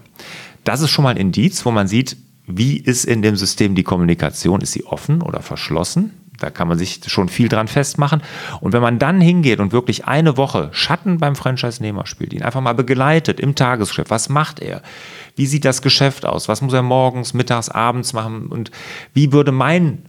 Das 0.64 0.82
ist 0.82 0.90
schon 0.90 1.04
mal 1.04 1.12
ein 1.12 1.18
Indiz, 1.18 1.66
wo 1.66 1.72
man 1.72 1.88
sieht, 1.88 2.18
wie 2.46 2.78
ist 2.78 3.06
in 3.06 3.22
dem 3.22 3.36
System 3.36 3.76
die 3.76 3.84
Kommunikation? 3.84 4.62
Ist 4.62 4.72
sie 4.72 4.86
offen 4.86 5.22
oder 5.22 5.42
verschlossen? 5.42 6.14
Da 6.40 6.50
kann 6.50 6.68
man 6.68 6.78
sich 6.78 7.02
schon 7.08 7.30
viel 7.30 7.50
dran 7.50 7.68
festmachen. 7.68 8.22
Und 8.62 8.74
wenn 8.74 8.82
man 8.82 9.00
dann 9.00 9.20
hingeht 9.20 9.60
und 9.60 9.72
wirklich 9.72 10.06
eine 10.06 10.38
Woche 10.38 10.70
Schatten 10.72 11.18
beim 11.18 11.36
Franchise-Nehmer 11.36 12.06
spielt, 12.06 12.34
ihn 12.34 12.44
einfach 12.44 12.62
mal 12.62 12.74
begleitet 12.74 13.40
im 13.40 13.56
Tagesgeschäft, 13.56 14.12
was 14.12 14.30
macht 14.30 14.60
er? 14.60 14.82
Wie 15.36 15.48
sieht 15.48 15.66
das 15.66 15.82
Geschäft 15.82 16.26
aus? 16.26 16.48
Was 16.48 16.62
muss 16.62 16.74
er 16.74 16.84
morgens, 16.84 17.34
mittags, 17.34 17.70
abends 17.70 18.14
machen? 18.14 18.48
Und 18.48 18.72
wie 19.14 19.32
würde 19.32 19.52
mein 19.52 20.04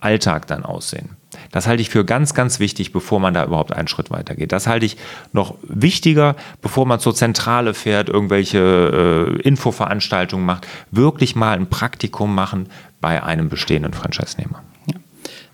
Alltag 0.00 0.46
dann 0.46 0.64
aussehen? 0.64 1.16
Das 1.52 1.66
halte 1.66 1.82
ich 1.82 1.90
für 1.90 2.04
ganz, 2.04 2.34
ganz 2.34 2.58
wichtig, 2.58 2.92
bevor 2.92 3.20
man 3.20 3.34
da 3.34 3.44
überhaupt 3.44 3.72
einen 3.72 3.88
Schritt 3.88 4.10
weiter 4.10 4.34
geht. 4.34 4.52
Das 4.52 4.66
halte 4.66 4.86
ich 4.86 4.96
noch 5.32 5.56
wichtiger, 5.62 6.36
bevor 6.60 6.86
man 6.86 7.00
zur 7.00 7.14
Zentrale 7.14 7.74
fährt, 7.74 8.08
irgendwelche 8.08 9.38
äh, 9.38 9.40
Infoveranstaltungen 9.42 10.44
macht. 10.44 10.66
Wirklich 10.90 11.36
mal 11.36 11.56
ein 11.56 11.68
Praktikum 11.68 12.34
machen 12.34 12.68
bei 13.00 13.22
einem 13.22 13.48
bestehenden 13.48 13.92
Franchise-Nehmer. 13.92 14.62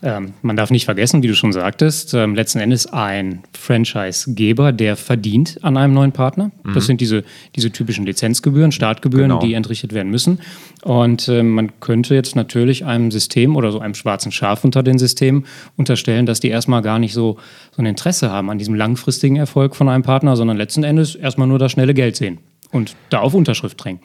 Ähm, 0.07 0.35
man 0.41 0.55
darf 0.55 0.71
nicht 0.71 0.85
vergessen, 0.85 1.25
wie 1.25 1.27
du 1.27 1.35
schon 1.35 1.53
sagtest, 1.53 2.15
ähm, 2.15 2.37
letzten 2.37 2.61
Endes 2.61 2.87
ein 2.87 3.43
Franchise-Geber, 3.59 4.71
der 4.71 4.95
verdient 4.95 5.59
an 5.63 5.77
einem 5.77 5.95
neuen 5.95 6.13
Partner. 6.13 6.53
Mhm. 6.63 6.75
Das 6.75 6.87
sind 6.87 7.01
diese, 7.01 7.25
diese 7.57 7.73
typischen 7.73 8.07
Lizenzgebühren, 8.07 8.71
Startgebühren, 8.71 9.31
genau. 9.31 9.41
die 9.41 9.55
entrichtet 9.55 9.93
werden 9.93 10.13
müssen. 10.13 10.39
Und 10.85 11.27
äh, 11.27 11.43
man 11.43 11.81
könnte 11.81 12.15
jetzt 12.15 12.37
natürlich 12.37 12.85
einem 12.85 13.11
System 13.11 13.57
oder 13.57 13.73
so 13.73 13.81
einem 13.81 13.95
schwarzen 13.95 14.31
Schaf 14.31 14.63
unter 14.63 14.85
den 14.85 14.97
Systemen 14.97 15.45
unterstellen, 15.77 16.25
dass 16.25 16.39
die 16.39 16.51
erstmal 16.51 16.83
gar 16.83 17.01
nicht 17.01 17.13
so, 17.13 17.39
so 17.73 17.83
ein 17.83 17.87
Interesse 17.87 18.31
haben 18.31 18.49
an 18.49 18.59
diesem 18.59 18.77
langfristigen 18.77 19.35
Erfolg 19.35 19.75
von 19.75 19.89
einem 19.89 20.05
Partner, 20.05 20.37
sondern 20.37 20.57
letzten 20.57 20.85
Endes 20.85 21.17
erstmal 21.17 21.49
nur 21.49 21.59
das 21.59 21.73
schnelle 21.73 21.95
Geld 21.95 22.15
sehen 22.15 22.39
und 22.71 22.95
da 23.11 23.19
auf 23.19 23.35
Unterschrift 23.35 23.83
drängen. 23.83 23.99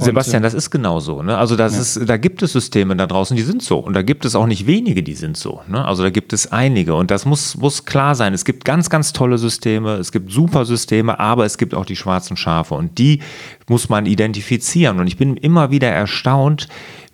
Sebastian, 0.00 0.42
das 0.42 0.54
ist 0.54 0.70
genau 0.70 1.00
so. 1.00 1.22
Ne? 1.22 1.36
Also 1.36 1.56
das 1.56 1.74
ja. 1.74 1.80
ist, 1.80 2.08
da 2.08 2.16
gibt 2.16 2.42
es 2.42 2.52
Systeme 2.52 2.94
da 2.96 3.06
draußen, 3.06 3.36
die 3.36 3.42
sind 3.42 3.62
so. 3.62 3.78
Und 3.78 3.94
da 3.94 4.02
gibt 4.02 4.24
es 4.24 4.34
auch 4.34 4.46
nicht 4.46 4.66
wenige, 4.66 5.02
die 5.02 5.14
sind 5.14 5.36
so. 5.36 5.60
Ne? 5.68 5.84
Also 5.84 6.02
da 6.02 6.10
gibt 6.10 6.32
es 6.32 6.52
einige. 6.52 6.94
Und 6.94 7.10
das 7.10 7.24
muss, 7.26 7.56
muss 7.56 7.84
klar 7.84 8.14
sein. 8.14 8.34
Es 8.34 8.44
gibt 8.44 8.64
ganz, 8.64 8.90
ganz 8.90 9.12
tolle 9.12 9.38
Systeme, 9.38 9.94
es 9.94 10.12
gibt 10.12 10.30
super 10.30 10.64
Systeme, 10.64 11.18
aber 11.18 11.44
es 11.44 11.58
gibt 11.58 11.74
auch 11.74 11.84
die 11.84 11.96
schwarzen 11.96 12.36
Schafe. 12.36 12.74
Und 12.74 12.98
die 12.98 13.20
muss 13.68 13.88
man 13.88 14.06
identifizieren. 14.06 15.00
Und 15.00 15.06
ich 15.06 15.16
bin 15.16 15.36
immer 15.36 15.70
wieder 15.70 15.88
erstaunt, 15.88 16.68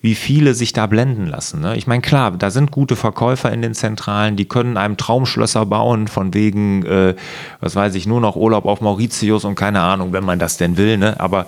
wie 0.04 0.14
viele 0.14 0.52
sich 0.52 0.75
da 0.75 0.87
blenden 0.87 1.25
lassen. 1.25 1.62
Ne? 1.62 1.78
Ich 1.78 1.87
meine, 1.87 2.02
klar, 2.02 2.32
da 2.32 2.50
sind 2.50 2.70
gute 2.70 2.94
Verkäufer 2.94 3.50
in 3.50 3.62
den 3.62 3.73
Zentralen, 3.73 4.37
die 4.37 4.44
können 4.44 4.76
einem 4.76 4.99
Traumschlösser 4.99 5.64
bauen, 5.64 6.08
von 6.08 6.34
wegen, 6.34 6.84
äh, 6.84 7.14
was 7.61 7.75
weiß 7.75 7.94
ich, 7.94 8.06
nur 8.06 8.20
noch 8.20 8.37
Urlaub 8.37 8.66
auf 8.66 8.82
Mauritius 8.82 9.46
und 9.46 9.54
keine 9.54 9.80
Ahnung, 9.80 10.12
wenn 10.12 10.23
man 10.23 10.38
das 10.38 10.58
denn 10.58 10.76
will. 10.76 10.99
Ne? 10.99 11.18
Aber 11.18 11.46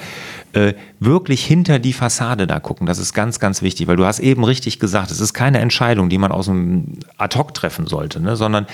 äh, 0.55 0.73
wirklich 1.01 1.45
hinter 1.45 1.79
die 1.79 1.93
Fassade 1.93 2.47
da 2.47 2.59
gucken, 2.59 2.87
das 2.87 2.99
ist 2.99 3.13
ganz, 3.13 3.41
ganz 3.41 3.61
wichtig, 3.61 3.89
weil 3.89 3.97
du 3.97 4.07
hast 4.07 4.21
eben 4.21 4.43
richtig 4.43 4.79
gesagt, 4.79 5.11
es 5.11 5.21
ist 5.21 5.35
keine 5.35 5.59
Entscheidung, 5.59 6.09
die 6.09 6.17
man 6.17 6.33
aus 6.33 6.47
dem 6.47 6.95
Ad-Hoc 7.19 7.53
treffen 7.53 7.87
sollte, 7.87 8.21
ne? 8.21 8.37
sondern 8.37 8.67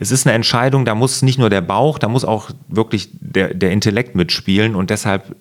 es 0.00 0.10
ist 0.10 0.26
eine 0.26 0.34
Entscheidung, 0.34 0.84
da 0.84 0.96
muss 0.96 1.22
nicht 1.22 1.38
nur 1.38 1.50
der 1.50 1.60
Bauch, 1.60 2.00
da 2.00 2.08
muss 2.08 2.24
auch 2.24 2.50
wirklich 2.66 3.10
der, 3.12 3.54
der 3.54 3.70
Intellekt 3.70 4.16
mitspielen 4.16 4.74
und 4.74 4.90
deshalb 4.90 5.36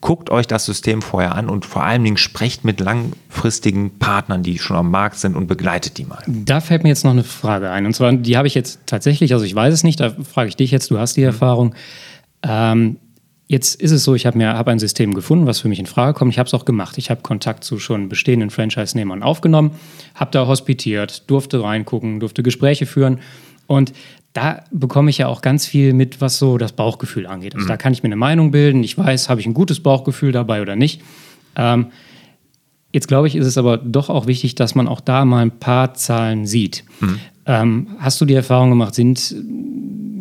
guckt 0.00 0.30
euch 0.30 0.46
das 0.46 0.64
System 0.64 1.02
vorher 1.02 1.34
an 1.34 1.48
und 1.48 1.66
vor 1.66 1.82
allen 1.82 2.04
Dingen 2.04 2.16
sprecht 2.16 2.64
mit 2.64 2.80
langfristigen 2.80 3.98
Partnern, 3.98 4.42
die 4.42 4.58
schon 4.58 4.76
am 4.76 4.90
Markt 4.90 5.18
sind 5.18 5.34
und 5.34 5.48
begleitet 5.48 5.98
die 5.98 6.04
mal. 6.04 6.22
Da 6.26 6.60
fällt 6.60 6.84
mir 6.84 6.90
jetzt 6.90 7.04
noch 7.04 7.10
eine 7.10 7.24
Frage 7.24 7.70
ein. 7.70 7.84
Und 7.84 7.94
zwar, 7.94 8.12
die 8.12 8.36
habe 8.36 8.46
ich 8.46 8.54
jetzt 8.54 8.80
tatsächlich, 8.86 9.32
also 9.32 9.44
ich 9.44 9.54
weiß 9.54 9.74
es 9.74 9.82
nicht, 9.82 9.98
da 9.98 10.10
frage 10.10 10.48
ich 10.48 10.56
dich 10.56 10.70
jetzt, 10.70 10.90
du 10.90 10.98
hast 10.98 11.16
die 11.16 11.22
mhm. 11.22 11.26
Erfahrung. 11.26 11.74
Ähm, 12.42 12.98
jetzt 13.48 13.80
ist 13.80 13.90
es 13.90 14.04
so, 14.04 14.14
ich 14.14 14.24
habe 14.24 14.38
mir 14.38 14.54
hab 14.54 14.68
ein 14.68 14.78
System 14.78 15.14
gefunden, 15.14 15.46
was 15.46 15.58
für 15.60 15.68
mich 15.68 15.80
in 15.80 15.86
Frage 15.86 16.14
kommt. 16.14 16.32
Ich 16.32 16.38
habe 16.38 16.46
es 16.46 16.54
auch 16.54 16.64
gemacht. 16.64 16.96
Ich 16.98 17.10
habe 17.10 17.22
Kontakt 17.22 17.64
zu 17.64 17.80
schon 17.80 18.08
bestehenden 18.08 18.50
Franchise-Nehmern 18.50 19.24
aufgenommen, 19.24 19.72
habe 20.14 20.30
da 20.30 20.46
hospitiert, 20.46 21.28
durfte 21.28 21.62
reingucken, 21.62 22.20
durfte 22.20 22.44
Gespräche 22.44 22.86
führen. 22.86 23.18
Und 23.66 23.92
da 24.34 24.62
bekomme 24.70 25.10
ich 25.10 25.18
ja 25.18 25.26
auch 25.26 25.40
ganz 25.42 25.66
viel 25.66 25.92
mit, 25.92 26.20
was 26.20 26.38
so 26.38 26.58
das 26.58 26.72
Bauchgefühl 26.72 27.26
angeht. 27.26 27.54
Also 27.54 27.64
Mhm. 27.64 27.68
da 27.68 27.76
kann 27.76 27.92
ich 27.92 28.02
mir 28.02 28.08
eine 28.08 28.16
Meinung 28.16 28.50
bilden. 28.50 28.84
Ich 28.84 28.96
weiß, 28.96 29.28
habe 29.28 29.40
ich 29.40 29.46
ein 29.46 29.54
gutes 29.54 29.80
Bauchgefühl 29.80 30.32
dabei 30.32 30.62
oder 30.62 30.76
nicht. 30.76 31.00
Ähm, 31.56 31.86
jetzt 32.92 33.08
glaube 33.08 33.26
ich, 33.26 33.34
ist 33.36 33.46
es 33.46 33.58
aber 33.58 33.78
doch 33.78 34.10
auch 34.10 34.26
wichtig, 34.26 34.54
dass 34.54 34.74
man 34.74 34.86
auch 34.86 35.00
da 35.00 35.24
mal 35.24 35.40
ein 35.42 35.58
paar 35.58 35.94
Zahlen 35.94 36.46
sieht. 36.46 36.84
Mhm. 37.00 37.18
Ähm, 37.46 37.86
hast 37.98 38.20
du 38.20 38.26
die 38.26 38.34
Erfahrung 38.34 38.70
gemacht, 38.70 38.94
sind, 38.94 39.34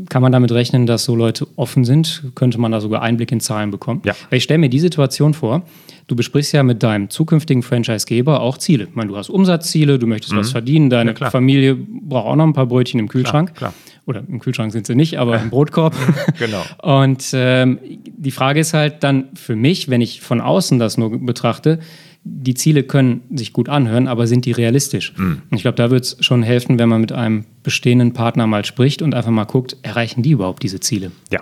kann 0.10 0.22
man 0.22 0.32
damit 0.32 0.52
rechnen, 0.52 0.86
dass 0.86 1.04
so 1.04 1.16
Leute 1.16 1.46
offen 1.58 1.84
sind? 1.84 2.24
Könnte 2.36 2.58
man 2.60 2.72
da 2.72 2.80
sogar 2.80 3.02
Einblick 3.02 3.32
in 3.32 3.42
Zahlen 3.42 3.70
bekommen? 3.72 4.02
Ja. 4.06 4.14
Weil 4.30 4.38
ich 4.38 4.44
stelle 4.44 4.60
mir 4.60 4.70
die 4.70 4.80
Situation 4.80 5.34
vor, 5.34 5.64
du 6.08 6.16
besprichst 6.16 6.54
ja 6.54 6.64
mit 6.64 6.84
deinem 6.84 7.10
zukünftigen 7.10 7.64
Franchisegeber 7.64 8.42
auch 8.42 8.58
Ziele. 8.58 8.86
Ich 8.86 8.96
meine, 8.96 9.10
du 9.10 9.18
hast 9.18 9.30
Umsatzziele, 9.30 10.00
du 10.00 10.08
möchtest 10.08 10.36
was 10.36 10.52
verdienen, 10.52 10.90
deine 10.90 11.12
Mhm. 11.12 11.16
Ja, 11.16 11.18
klar. 11.18 11.32
Familie 11.32 11.76
braucht 11.76 12.28
auch 12.28 12.36
noch 12.36 12.46
ein 12.46 12.54
paar 12.54 12.66
Brötchen 12.66 13.00
im 13.00 13.08
Kühlschrank. 13.08 13.56
klar. 13.56 13.74
Oder 14.06 14.24
im 14.26 14.40
Kühlschrank 14.40 14.72
sind 14.72 14.88
sie 14.88 14.96
nicht, 14.96 15.20
aber 15.20 15.40
im 15.40 15.50
Brotkorb. 15.50 15.94
Genau. 16.40 16.64
Und 16.82 17.30
ähm, 17.34 17.80
die 18.18 18.32
Frage 18.32 18.62
ist 18.62 18.74
halt 18.74 19.04
dann 19.04 19.26
für 19.34 19.56
mich, 19.58 19.90
wenn 19.90 20.00
ich 20.00 20.22
von 20.22 20.40
außen 20.40 20.80
das 20.80 20.98
nur 20.98 21.20
betrachte, 21.26 21.80
die 22.24 22.54
Ziele 22.54 22.84
können 22.84 23.22
sich 23.34 23.54
gut 23.54 23.68
anhören, 23.70 24.08
aber 24.08 24.28
sind 24.28 24.46
die 24.46 24.52
realistisch? 24.52 25.14
Mhm. 25.18 25.42
Und 25.50 25.58
ich 25.58 25.62
glaube, 25.62 25.76
da 25.76 25.92
wird 25.92 26.04
es 26.06 26.18
schon 26.22 26.42
helfen, 26.44 26.80
wenn 26.80 26.88
man 26.90 27.02
mit 27.02 27.12
einem 27.12 27.46
bestehenden 27.64 28.14
Partner 28.14 28.48
mal 28.48 28.64
spricht 28.66 29.02
und 29.02 29.14
einfach 29.14 29.32
mal 29.32 29.46
guckt, 29.46 29.76
erreichen 29.82 30.24
die 30.24 30.32
überhaupt 30.32 30.64
diese 30.64 30.80
Ziele? 30.80 31.12
Ja, 31.32 31.42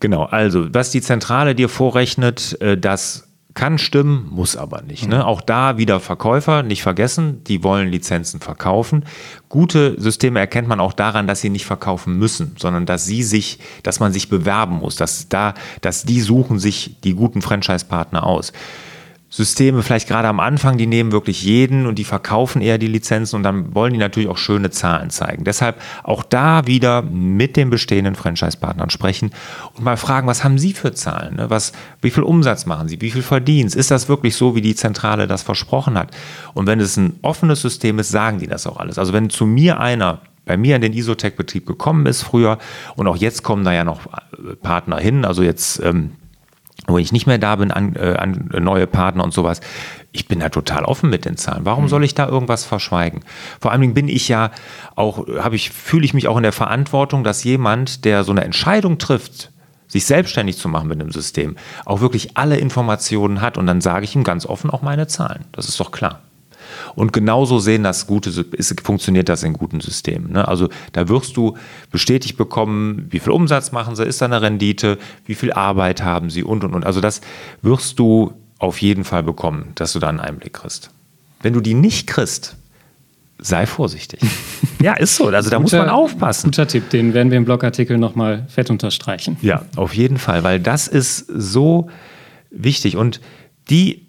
genau. 0.00 0.24
Also, 0.24 0.72
was 0.72 0.90
die 0.90 1.00
Zentrale 1.02 1.54
dir 1.54 1.68
vorrechnet, 1.68 2.60
äh, 2.60 2.76
das 2.78 3.27
kann 3.58 3.76
stimmen, 3.76 4.28
muss 4.30 4.56
aber 4.56 4.82
nicht. 4.82 5.08
Ne? 5.08 5.26
Auch 5.26 5.40
da 5.40 5.78
wieder 5.78 5.98
Verkäufer, 5.98 6.62
nicht 6.62 6.84
vergessen, 6.84 7.42
die 7.42 7.64
wollen 7.64 7.88
Lizenzen 7.88 8.38
verkaufen. 8.38 9.04
Gute 9.48 10.00
Systeme 10.00 10.38
erkennt 10.38 10.68
man 10.68 10.78
auch 10.78 10.92
daran, 10.92 11.26
dass 11.26 11.40
sie 11.40 11.50
nicht 11.50 11.66
verkaufen 11.66 12.16
müssen, 12.16 12.54
sondern 12.56 12.86
dass 12.86 13.04
sie 13.04 13.24
sich, 13.24 13.58
dass 13.82 13.98
man 13.98 14.12
sich 14.12 14.28
bewerben 14.28 14.76
muss, 14.76 14.94
dass 14.94 15.28
da, 15.28 15.54
dass 15.80 16.04
die 16.04 16.20
suchen 16.20 16.60
sich 16.60 17.00
die 17.02 17.14
guten 17.14 17.42
Franchise-Partner 17.42 18.24
aus. 18.24 18.52
Systeme 19.30 19.82
vielleicht 19.82 20.08
gerade 20.08 20.26
am 20.26 20.40
Anfang, 20.40 20.78
die 20.78 20.86
nehmen 20.86 21.12
wirklich 21.12 21.42
jeden 21.42 21.86
und 21.86 21.98
die 21.98 22.04
verkaufen 22.04 22.62
eher 22.62 22.78
die 22.78 22.86
Lizenzen 22.86 23.36
und 23.36 23.42
dann 23.42 23.74
wollen 23.74 23.92
die 23.92 23.98
natürlich 23.98 24.28
auch 24.28 24.38
schöne 24.38 24.70
Zahlen 24.70 25.10
zeigen. 25.10 25.44
Deshalb 25.44 25.80
auch 26.02 26.22
da 26.22 26.66
wieder 26.66 27.02
mit 27.02 27.56
den 27.56 27.68
bestehenden 27.68 28.14
Franchise-Partnern 28.14 28.88
sprechen 28.88 29.30
und 29.74 29.84
mal 29.84 29.98
fragen, 29.98 30.26
was 30.26 30.44
haben 30.44 30.58
Sie 30.58 30.72
für 30.72 30.94
Zahlen? 30.94 31.36
Ne? 31.36 31.50
Was, 31.50 31.72
wie 32.00 32.10
viel 32.10 32.22
Umsatz 32.22 32.64
machen 32.64 32.88
Sie? 32.88 33.02
Wie 33.02 33.10
viel 33.10 33.22
Verdienst? 33.22 33.76
Ist 33.76 33.90
das 33.90 34.08
wirklich 34.08 34.34
so, 34.34 34.54
wie 34.54 34.62
die 34.62 34.74
Zentrale 34.74 35.26
das 35.26 35.42
versprochen 35.42 35.98
hat? 35.98 36.16
Und 36.54 36.66
wenn 36.66 36.80
es 36.80 36.96
ein 36.96 37.18
offenes 37.20 37.60
System 37.60 37.98
ist, 37.98 38.08
sagen 38.08 38.38
die 38.38 38.46
das 38.46 38.66
auch 38.66 38.78
alles. 38.78 38.98
Also 38.98 39.12
wenn 39.12 39.28
zu 39.28 39.44
mir 39.44 39.78
einer 39.78 40.22
bei 40.46 40.56
mir 40.56 40.76
in 40.76 40.82
den 40.82 40.94
Isotech-Betrieb 40.94 41.66
gekommen 41.66 42.06
ist 42.06 42.22
früher 42.22 42.56
und 42.96 43.06
auch 43.06 43.16
jetzt 43.16 43.42
kommen 43.42 43.64
da 43.64 43.74
ja 43.74 43.84
noch 43.84 44.00
Partner 44.62 44.96
hin, 44.96 45.26
also 45.26 45.42
jetzt 45.42 45.80
ähm, 45.84 46.12
wo 46.86 46.98
ich 46.98 47.12
nicht 47.12 47.26
mehr 47.26 47.38
da 47.38 47.56
bin, 47.56 47.70
an, 47.70 47.96
äh, 47.96 48.14
an 48.18 48.50
neue 48.60 48.86
Partner 48.86 49.24
und 49.24 49.32
sowas. 49.32 49.60
Ich 50.12 50.28
bin 50.28 50.40
da 50.40 50.48
total 50.48 50.84
offen 50.84 51.10
mit 51.10 51.24
den 51.24 51.36
Zahlen. 51.36 51.64
Warum 51.64 51.88
soll 51.88 52.04
ich 52.04 52.14
da 52.14 52.26
irgendwas 52.28 52.64
verschweigen? 52.64 53.20
Vor 53.60 53.72
allen 53.72 53.80
Dingen 53.80 53.94
bin 53.94 54.08
ich 54.08 54.28
ja 54.28 54.50
auch, 54.94 55.26
habe 55.38 55.56
ich, 55.56 55.70
fühle 55.70 56.04
ich 56.04 56.14
mich 56.14 56.28
auch 56.28 56.36
in 56.36 56.42
der 56.42 56.52
Verantwortung, 56.52 57.24
dass 57.24 57.44
jemand, 57.44 58.04
der 58.04 58.24
so 58.24 58.32
eine 58.32 58.44
Entscheidung 58.44 58.98
trifft, 58.98 59.50
sich 59.86 60.04
selbstständig 60.04 60.58
zu 60.58 60.68
machen 60.68 60.88
mit 60.88 61.00
einem 61.00 61.10
System, 61.10 61.56
auch 61.84 62.00
wirklich 62.00 62.36
alle 62.36 62.58
Informationen 62.58 63.40
hat 63.40 63.58
und 63.58 63.66
dann 63.66 63.80
sage 63.80 64.04
ich 64.04 64.14
ihm 64.14 64.24
ganz 64.24 64.46
offen 64.46 64.70
auch 64.70 64.82
meine 64.82 65.06
Zahlen. 65.06 65.44
Das 65.52 65.68
ist 65.68 65.80
doch 65.80 65.90
klar. 65.90 66.20
Und 66.94 67.12
genauso 67.12 67.58
sehen 67.58 67.82
das 67.82 68.06
gute, 68.06 68.30
ist, 68.52 68.80
funktioniert 68.82 69.28
das 69.28 69.42
in 69.42 69.52
guten 69.52 69.80
Systemen. 69.80 70.32
Ne? 70.32 70.46
Also 70.46 70.68
da 70.92 71.08
wirst 71.08 71.36
du 71.36 71.56
bestätigt 71.90 72.36
bekommen, 72.36 73.06
wie 73.10 73.18
viel 73.18 73.32
Umsatz 73.32 73.72
machen 73.72 73.96
sie, 73.96 74.04
ist 74.04 74.20
da 74.20 74.26
eine 74.26 74.42
Rendite, 74.42 74.98
wie 75.26 75.34
viel 75.34 75.52
Arbeit 75.52 76.02
haben 76.02 76.30
sie 76.30 76.42
und 76.44 76.64
und 76.64 76.74
und. 76.74 76.84
Also 76.84 77.00
das 77.00 77.20
wirst 77.62 77.98
du 77.98 78.32
auf 78.58 78.80
jeden 78.80 79.04
Fall 79.04 79.22
bekommen, 79.22 79.72
dass 79.74 79.92
du 79.92 79.98
da 79.98 80.08
einen 80.08 80.20
Einblick 80.20 80.54
kriegst. 80.54 80.90
Wenn 81.42 81.52
du 81.52 81.60
die 81.60 81.74
nicht 81.74 82.06
kriegst, 82.06 82.56
sei 83.38 83.66
vorsichtig. 83.66 84.20
ja, 84.82 84.94
ist 84.94 85.16
so. 85.16 85.28
Also 85.28 85.50
da 85.50 85.58
muss 85.58 85.72
man 85.72 85.88
aufpassen. 85.88 86.50
Guter 86.50 86.66
Tipp, 86.66 86.90
den 86.90 87.14
werden 87.14 87.30
wir 87.30 87.38
im 87.38 87.44
Blogartikel 87.44 87.98
nochmal 87.98 88.46
fett 88.48 88.70
unterstreichen. 88.70 89.36
Ja, 89.40 89.64
auf 89.76 89.94
jeden 89.94 90.18
Fall, 90.18 90.42
weil 90.42 90.60
das 90.60 90.88
ist 90.88 91.18
so 91.28 91.88
wichtig. 92.50 92.96
Und 92.96 93.20
die, 93.70 94.06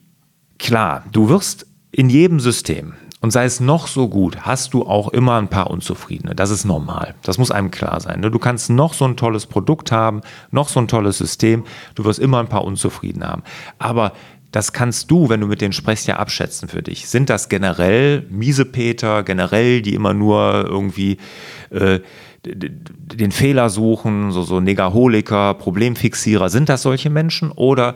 klar, 0.58 1.06
du 1.12 1.30
wirst 1.30 1.68
in 1.92 2.10
jedem 2.10 2.40
System, 2.40 2.94
und 3.22 3.32
sei 3.32 3.44
es 3.44 3.60
noch 3.60 3.88
so 3.88 4.08
gut, 4.08 4.42
hast 4.42 4.74
du 4.74 4.84
auch 4.86 5.10
immer 5.10 5.38
ein 5.38 5.50
paar 5.50 5.70
Unzufriedene. 5.70 6.36
Das 6.36 6.52
ist 6.52 6.64
normal. 6.64 7.16
Das 7.22 7.38
muss 7.38 7.52
einem 7.52 7.70
klar 7.70 8.00
sein. 8.00 8.22
ne? 8.22 8.32
Du 8.32 8.40
kannst 8.40 8.70
noch 8.70 8.94
so 8.94 9.04
ein 9.04 9.18
tolles 9.18 9.46
Produkt 9.46 9.92
haben, 9.92 10.22
noch 10.52 10.70
so 10.70 10.80
ein 10.80 10.88
tolles 10.88 11.18
System. 11.18 11.66
Du 11.96 12.06
wirst 12.06 12.20
immer 12.20 12.40
ein 12.40 12.48
paar 12.48 12.64
Unzufriedene 12.64 13.28
haben. 13.28 13.44
Aber 13.78 14.14
das 14.54 14.72
kannst 14.72 15.12
du, 15.12 15.28
wenn 15.28 15.42
du 15.42 15.48
mit 15.48 15.60
denen 15.60 15.74
sprichst, 15.74 16.08
ja 16.08 16.16
abschätzen 16.16 16.70
für 16.70 16.82
dich. 16.82 17.10
Sind 17.10 17.30
das 17.30 17.50
generell 17.50 18.26
Miesepeter, 18.30 19.24
generell, 19.24 19.82
die 19.82 19.96
immer 19.96 20.14
nur 20.14 20.66
irgendwie 20.66 21.18
äh, 21.72 22.00
den 22.46 23.32
Fehler 23.32 23.70
suchen, 23.70 24.32
so, 24.32 24.44
so 24.44 24.62
Negaholiker, 24.62 25.56
Problemfixierer? 25.56 26.50
Sind 26.50 26.70
das 26.70 26.84
solche 26.84 27.10
Menschen 27.10 27.52
oder 27.52 27.96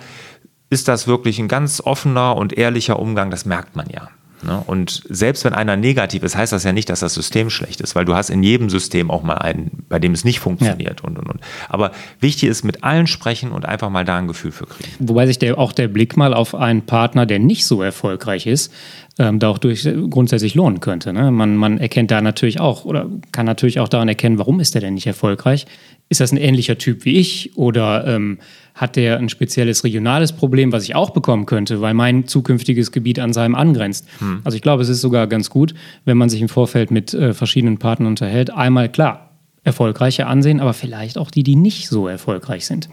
ist 0.74 0.88
das 0.88 1.08
wirklich 1.08 1.38
ein 1.40 1.48
ganz 1.48 1.80
offener 1.80 2.36
und 2.36 2.58
ehrlicher 2.58 3.00
Umgang? 3.00 3.30
Das 3.30 3.46
merkt 3.46 3.76
man 3.76 3.88
ja. 3.90 4.10
Ne? 4.46 4.62
Und 4.66 5.04
selbst 5.10 5.46
wenn 5.46 5.54
einer 5.54 5.78
negativ 5.78 6.24
ist, 6.24 6.36
heißt 6.36 6.52
das 6.52 6.64
ja 6.64 6.74
nicht, 6.74 6.90
dass 6.90 7.00
das 7.00 7.14
System 7.14 7.50
schlecht 7.50 7.80
ist, 7.80 7.96
weil 7.96 8.06
du 8.06 8.16
hast 8.16 8.30
in 8.30 8.44
jedem 8.44 8.70
System 8.70 9.10
auch 9.10 9.24
mal 9.24 9.36
einen, 9.36 9.86
bei 9.88 10.00
dem 10.00 10.12
es 10.12 10.26
nicht 10.26 10.40
funktioniert 10.40 11.02
und 11.04 11.18
und 11.18 11.30
und. 11.30 11.40
Aber 11.70 11.92
wichtig 12.20 12.50
ist 12.50 12.64
mit 12.64 12.84
allen 12.84 13.08
sprechen 13.08 13.52
und 13.52 13.66
einfach 13.66 13.90
mal 13.90 14.04
da 14.04 14.18
ein 14.18 14.28
Gefühl 14.28 14.52
für 14.52 14.66
kriegen. 14.66 14.90
Wobei 15.00 15.28
sich 15.28 15.40
der, 15.40 15.58
auch 15.58 15.72
der 15.72 15.88
Blick 15.88 16.18
mal 16.18 16.34
auf 16.34 16.56
einen 16.56 16.82
Partner, 16.82 17.26
der 17.26 17.40
nicht 17.40 17.66
so 17.66 17.82
erfolgreich 17.82 18.46
ist, 18.46 18.74
ähm, 19.20 19.40
da 19.40 19.50
auch 19.50 19.60
durch, 19.60 19.88
grundsätzlich 20.10 20.56
lohnen 20.56 20.80
könnte. 20.80 21.14
Ne? 21.14 21.32
Man, 21.32 21.56
man 21.56 21.78
erkennt 21.78 22.12
da 22.12 22.22
natürlich 22.22 22.60
auch 22.60 22.84
oder 22.84 23.08
kann 23.32 23.46
natürlich 23.46 23.80
auch 23.80 23.90
daran 23.90 24.10
erkennen, 24.10 24.40
warum 24.40 24.60
ist 24.60 24.74
der 24.74 24.82
denn 24.82 24.96
nicht 24.96 25.08
erfolgreich? 25.08 25.68
Ist 26.10 26.20
das 26.20 26.32
ein 26.32 26.38
ähnlicher 26.38 26.78
Typ 26.78 27.06
wie 27.06 27.18
ich 27.18 27.56
oder 27.56 28.06
ähm, 28.08 28.40
hat 28.74 28.96
der 28.96 29.18
ein 29.20 29.30
spezielles 29.30 29.84
regionales 29.84 30.32
Problem, 30.34 30.72
was 30.72 30.84
ich 30.84 30.96
auch 30.96 31.12
bekommen 31.12 31.46
könnte, 31.46 31.80
weil 31.82 31.94
mein 31.94 32.26
zukünftiges 32.28 32.92
Gebiet 32.92 33.20
an 33.20 33.32
seinem 33.34 33.54
angrenzt? 33.56 34.08
Also 34.44 34.56
ich 34.56 34.62
glaube, 34.64 34.82
es 34.82 34.90
ist 34.90 35.02
sogar 35.02 35.28
ganz 35.28 35.50
gut, 35.50 35.74
wenn 36.06 36.18
man 36.18 36.30
sich 36.30 36.42
im 36.42 36.50
Vorfeld 36.50 36.90
mit 36.90 37.14
äh, 37.14 37.34
verschiedenen 37.34 37.78
Partnern 37.78 38.08
unterhält. 38.08 38.52
Einmal 38.52 38.90
klar, 38.90 39.30
erfolgreiche 39.64 40.26
ansehen, 40.28 40.60
aber 40.60 40.74
vielleicht 40.74 41.18
auch 41.18 41.30
die, 41.32 41.44
die 41.44 41.56
nicht 41.56 41.88
so 41.88 42.08
erfolgreich 42.08 42.66
sind. 42.66 42.90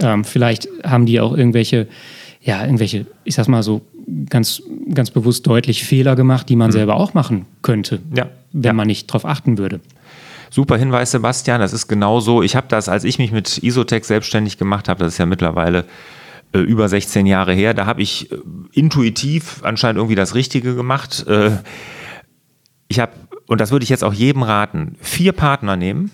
Ähm, 0.00 0.24
vielleicht 0.24 0.68
haben 0.82 1.06
die 1.06 1.20
auch 1.20 1.34
irgendwelche, 1.36 1.86
ja, 2.42 2.62
irgendwelche, 2.64 3.06
ich 3.24 3.34
sag 3.36 3.48
mal 3.48 3.62
so, 3.62 3.80
ganz, 4.28 4.62
ganz 4.92 5.10
bewusst 5.10 5.46
deutlich 5.46 5.84
Fehler 5.84 6.14
gemacht, 6.14 6.48
die 6.50 6.56
man 6.56 6.72
selber 6.72 6.96
auch 6.96 7.14
machen 7.14 7.46
könnte, 7.62 8.00
Ja. 8.14 8.28
wenn 8.52 8.62
Ja. 8.64 8.72
man 8.74 8.86
nicht 8.86 9.06
drauf 9.06 9.24
achten 9.24 9.56
würde. 9.56 9.80
Super 10.50 10.76
Hinweis, 10.76 11.10
Sebastian. 11.10 11.60
Das 11.60 11.72
ist 11.72 11.88
genauso. 11.88 12.42
Ich 12.42 12.56
habe 12.56 12.66
das, 12.68 12.88
als 12.88 13.04
ich 13.04 13.18
mich 13.18 13.32
mit 13.32 13.58
Isotech 13.58 14.04
selbstständig 14.04 14.58
gemacht 14.58 14.88
habe, 14.88 15.04
das 15.04 15.14
ist 15.14 15.18
ja 15.18 15.26
mittlerweile 15.26 15.84
äh, 16.54 16.60
über 16.60 16.88
16 16.88 17.26
Jahre 17.26 17.52
her, 17.52 17.74
da 17.74 17.84
habe 17.84 18.00
ich 18.00 18.30
äh, 18.30 18.36
intuitiv 18.72 19.60
anscheinend 19.64 19.98
irgendwie 19.98 20.14
das 20.14 20.34
Richtige 20.34 20.76
gemacht. 20.76 21.26
Äh, 21.26 21.58
ich 22.88 23.00
habe, 23.00 23.12
und 23.46 23.60
das 23.60 23.72
würde 23.72 23.82
ich 23.82 23.90
jetzt 23.90 24.04
auch 24.04 24.14
jedem 24.14 24.42
raten, 24.42 24.96
vier 25.00 25.32
Partner 25.32 25.76
nehmen, 25.76 26.12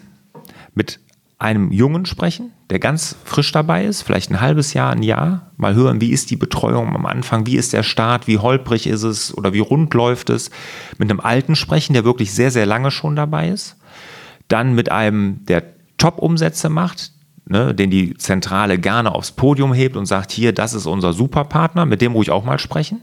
mit 0.75 0.99
einem 1.39 1.73
Jungen 1.73 2.07
sprechen, 2.07 2.53
der 2.69 2.79
ganz 2.79 3.17
frisch 3.25 3.51
dabei 3.53 3.85
ist, 3.85 4.03
vielleicht 4.03 4.31
ein 4.31 4.41
halbes 4.41 4.75
Jahr, 4.75 4.93
ein 4.93 5.03
Jahr, 5.03 5.53
mal 5.57 5.75
hören, 5.75 6.01
wie 6.01 6.11
ist 6.11 6.31
die 6.31 6.37
Betreuung 6.37 6.95
am 6.95 7.07
Anfang, 7.07 7.47
wie 7.47 7.57
ist 7.57 7.73
der 7.73 7.83
Start, 7.83 8.27
wie 8.27 8.39
holprig 8.39 8.87
ist 8.87 9.03
es 9.03 9.37
oder 9.37 9.53
wie 9.53 9.61
rund 9.61 9.93
läuft 9.95 10.31
es. 10.31 10.51
Mit 10.99 11.11
einem 11.11 11.21
Alten 11.21 11.57
sprechen, 11.57 11.95
der 11.95 12.05
wirklich 12.05 12.33
sehr, 12.33 12.51
sehr 12.51 12.67
lange 12.67 12.91
schon 12.91 13.17
dabei 13.17 13.49
ist. 13.49 13.77
Dann 14.51 14.75
mit 14.75 14.93
einem, 14.93 15.47
der 15.47 15.63
Top-Umsätze 15.97 16.69
macht, 16.69 17.13
ne, 17.47 17.75
den 17.75 17.91
die 17.91 18.15
Zentrale 18.15 18.79
gerne 18.79 19.15
aufs 19.15 19.33
Podium 19.33 19.73
hebt 19.73 19.97
und 19.97 20.07
sagt, 20.07 20.33
hier, 20.33 20.53
das 20.53 20.75
ist 20.75 20.87
unser 20.87 21.15
Superpartner, 21.15 21.87
mit 21.87 22.03
dem 22.03 22.13
ruhig 22.13 22.31
auch 22.31 22.45
mal 22.45 22.59
sprechen. 22.59 23.03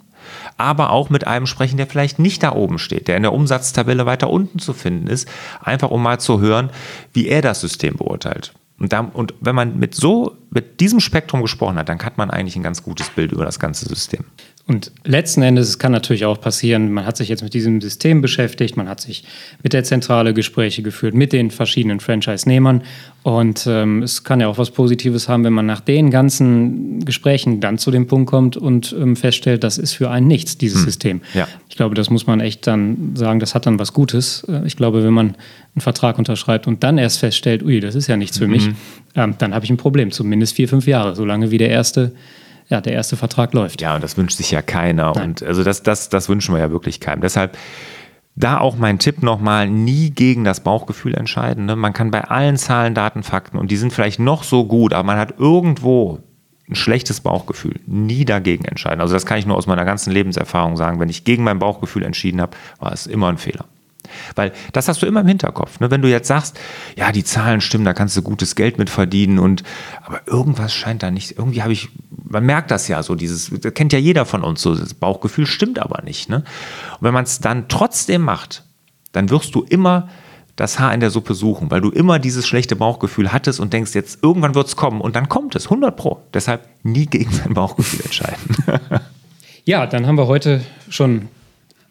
Aber 0.57 0.91
auch 0.91 1.09
mit 1.09 1.25
einem 1.25 1.47
sprechen, 1.47 1.77
der 1.77 1.87
vielleicht 1.87 2.19
nicht 2.19 2.43
da 2.43 2.53
oben 2.53 2.79
steht, 2.79 3.07
der 3.07 3.15
in 3.15 3.23
der 3.23 3.33
Umsatztabelle 3.33 4.05
weiter 4.05 4.29
unten 4.29 4.59
zu 4.59 4.73
finden 4.73 5.07
ist, 5.07 5.27
einfach 5.61 5.89
um 5.89 6.03
mal 6.03 6.19
zu 6.19 6.41
hören, 6.41 6.69
wie 7.13 7.27
er 7.27 7.41
das 7.41 7.61
System 7.61 7.95
beurteilt. 7.95 8.53
Und, 8.79 8.93
da, 8.93 8.99
und 8.99 9.33
wenn 9.39 9.55
man 9.55 9.79
mit 9.79 9.95
so, 9.95 10.35
mit 10.49 10.79
diesem 10.81 10.99
Spektrum 10.99 11.41
gesprochen 11.41 11.77
hat, 11.77 11.89
dann 11.89 11.99
hat 11.99 12.17
man 12.17 12.29
eigentlich 12.29 12.55
ein 12.55 12.63
ganz 12.63 12.83
gutes 12.83 13.09
Bild 13.09 13.31
über 13.31 13.45
das 13.45 13.59
ganze 13.59 13.87
System. 13.87 14.25
Und 14.67 14.91
letzten 15.05 15.43
Endes 15.43 15.79
kann 15.79 15.93
natürlich 15.93 16.25
auch 16.25 16.41
passieren, 16.41 16.91
man 16.91 17.05
hat 17.05 17.15
sich 17.15 17.29
jetzt 17.29 17.41
mit 17.41 17.53
diesem 17.53 17.79
System 17.79 18.21
beschäftigt, 18.21 18.75
man 18.75 18.89
hat 18.89 18.99
sich 18.99 19.23
mit 19.63 19.71
der 19.71 19.85
Zentrale 19.85 20.33
Gespräche 20.33 20.81
geführt, 20.81 21.13
mit 21.13 21.31
den 21.31 21.51
verschiedenen 21.51 22.01
Franchise-Nehmern. 22.01 22.83
Und 23.23 23.65
ähm, 23.65 24.03
es 24.03 24.25
kann 24.25 24.41
ja 24.41 24.47
auch 24.49 24.57
was 24.57 24.71
Positives 24.71 25.29
haben, 25.29 25.45
wenn 25.45 25.53
man 25.53 25.65
nach 25.65 25.79
den 25.79 26.11
ganzen 26.11 26.99
Gesprächen 27.05 27.61
dann 27.61 27.77
zu 27.77 27.91
dem 27.91 28.07
Punkt 28.07 28.29
kommt 28.29 28.57
und 28.57 28.93
ähm, 28.99 29.15
feststellt, 29.15 29.63
das 29.63 29.77
ist 29.77 29.93
für 29.93 30.09
einen 30.11 30.27
nichts, 30.27 30.57
dieses 30.57 30.79
hm. 30.79 30.85
System. 30.85 31.21
Ja. 31.33 31.47
Ich 31.69 31.77
glaube, 31.77 31.95
das 31.95 32.09
muss 32.09 32.27
man 32.27 32.41
echt 32.41 32.67
dann 32.67 33.15
sagen, 33.15 33.39
das 33.39 33.55
hat 33.55 33.65
dann 33.67 33.79
was 33.79 33.93
Gutes. 33.93 34.45
Äh, 34.49 34.67
ich 34.67 34.75
glaube, 34.75 35.01
wenn 35.01 35.13
man 35.13 35.27
einen 35.75 35.81
Vertrag 35.81 36.19
unterschreibt 36.19 36.67
und 36.67 36.83
dann 36.83 36.97
erst 36.97 37.19
feststellt, 37.19 37.63
ui, 37.63 37.79
das 37.79 37.95
ist 37.95 38.07
ja 38.07 38.17
nichts 38.17 38.37
für 38.37 38.47
mhm. 38.47 38.51
mich, 38.51 38.69
ähm, 39.15 39.35
dann 39.37 39.53
habe 39.53 39.63
ich 39.63 39.71
ein 39.71 39.77
Problem, 39.77 40.11
zumindest 40.11 40.55
vier, 40.55 40.67
fünf 40.67 40.87
Jahre, 40.87 41.15
solange 41.15 41.51
wie 41.51 41.57
der 41.57 41.69
erste 41.69 42.11
ja, 42.69 42.81
der 42.81 42.93
erste 42.93 43.15
Vertrag 43.15 43.53
läuft. 43.53 43.81
Ja, 43.81 43.95
und 43.95 44.03
das 44.03 44.17
wünscht 44.17 44.37
sich 44.37 44.51
ja 44.51 44.61
keiner. 44.61 45.13
Nein. 45.15 45.29
Und 45.29 45.43
also 45.43 45.63
das, 45.63 45.83
das, 45.83 46.09
das 46.09 46.29
wünschen 46.29 46.53
wir 46.53 46.59
ja 46.59 46.71
wirklich 46.71 46.99
keinem. 46.99 47.21
Deshalb 47.21 47.57
da 48.35 48.59
auch 48.59 48.77
mein 48.77 48.99
Tipp 48.99 49.23
nochmal, 49.23 49.67
nie 49.67 50.11
gegen 50.11 50.43
das 50.43 50.59
Bauchgefühl 50.59 51.15
entscheiden. 51.15 51.65
Ne? 51.65 51.75
Man 51.75 51.93
kann 51.93 52.11
bei 52.11 52.23
allen 52.25 52.57
Zahlen, 52.57 52.93
Daten, 52.93 53.23
Fakten, 53.23 53.57
und 53.57 53.71
die 53.71 53.77
sind 53.77 53.91
vielleicht 53.91 54.19
noch 54.19 54.43
so 54.43 54.65
gut, 54.65 54.93
aber 54.93 55.03
man 55.03 55.17
hat 55.17 55.39
irgendwo 55.39 56.19
ein 56.69 56.75
schlechtes 56.75 57.21
Bauchgefühl. 57.21 57.79
Nie 57.87 58.25
dagegen 58.25 58.65
entscheiden. 58.65 59.01
Also 59.01 59.13
das 59.13 59.25
kann 59.25 59.39
ich 59.39 59.47
nur 59.47 59.57
aus 59.57 59.65
meiner 59.65 59.85
ganzen 59.85 60.11
Lebenserfahrung 60.11 60.77
sagen. 60.77 60.99
Wenn 60.99 61.09
ich 61.09 61.23
gegen 61.23 61.43
mein 61.43 61.59
Bauchgefühl 61.59 62.03
entschieden 62.03 62.41
habe, 62.41 62.55
war 62.79 62.91
es 62.91 63.07
immer 63.07 63.29
ein 63.29 63.37
Fehler. 63.37 63.65
Weil 64.35 64.51
das 64.73 64.87
hast 64.87 65.01
du 65.01 65.05
immer 65.05 65.21
im 65.21 65.27
Hinterkopf. 65.27 65.79
Ne? 65.79 65.91
Wenn 65.91 66.01
du 66.01 66.09
jetzt 66.09 66.27
sagst, 66.27 66.59
ja, 66.95 67.11
die 67.11 67.23
Zahlen 67.23 67.61
stimmen, 67.61 67.85
da 67.85 67.93
kannst 67.93 68.15
du 68.17 68.21
gutes 68.21 68.55
Geld 68.55 68.77
mit 68.77 68.89
verdienen 68.89 69.39
und 69.39 69.63
aber 70.03 70.21
irgendwas 70.25 70.73
scheint 70.73 71.03
da 71.03 71.11
nicht, 71.11 71.37
irgendwie 71.37 71.61
habe 71.61 71.73
ich, 71.73 71.89
man 72.09 72.45
merkt 72.45 72.71
das 72.71 72.87
ja 72.87 73.03
so, 73.03 73.15
dieses, 73.15 73.51
das 73.61 73.73
kennt 73.73 73.93
ja 73.93 73.99
jeder 73.99 74.25
von 74.25 74.43
uns 74.43 74.61
so, 74.61 74.75
das 74.75 74.93
Bauchgefühl 74.93 75.45
stimmt 75.45 75.79
aber 75.79 76.03
nicht. 76.03 76.29
Ne? 76.29 76.37
Und 76.37 77.01
wenn 77.01 77.13
man 77.13 77.23
es 77.23 77.39
dann 77.39 77.67
trotzdem 77.67 78.21
macht, 78.21 78.63
dann 79.11 79.29
wirst 79.29 79.55
du 79.55 79.63
immer 79.63 80.09
das 80.57 80.79
Haar 80.79 80.93
in 80.93 80.99
der 80.99 81.11
Suppe 81.11 81.35
suchen, 81.35 81.71
weil 81.71 81.81
du 81.81 81.91
immer 81.91 82.19
dieses 82.19 82.47
schlechte 82.47 82.75
Bauchgefühl 82.75 83.31
hattest 83.31 83.59
und 83.59 83.73
denkst, 83.73 83.93
jetzt 83.93 84.23
irgendwann 84.23 84.55
wird 84.55 84.67
es 84.67 84.75
kommen 84.75 85.01
und 85.01 85.15
dann 85.15 85.29
kommt 85.29 85.55
es, 85.55 85.65
100 85.65 85.95
Pro. 85.95 86.19
Deshalb 86.33 86.67
nie 86.83 87.05
gegen 87.05 87.31
sein 87.31 87.53
Bauchgefühl 87.53 88.01
entscheiden. 88.01 88.57
ja, 89.65 89.85
dann 89.85 90.07
haben 90.07 90.17
wir 90.17 90.27
heute 90.27 90.61
schon 90.89 91.29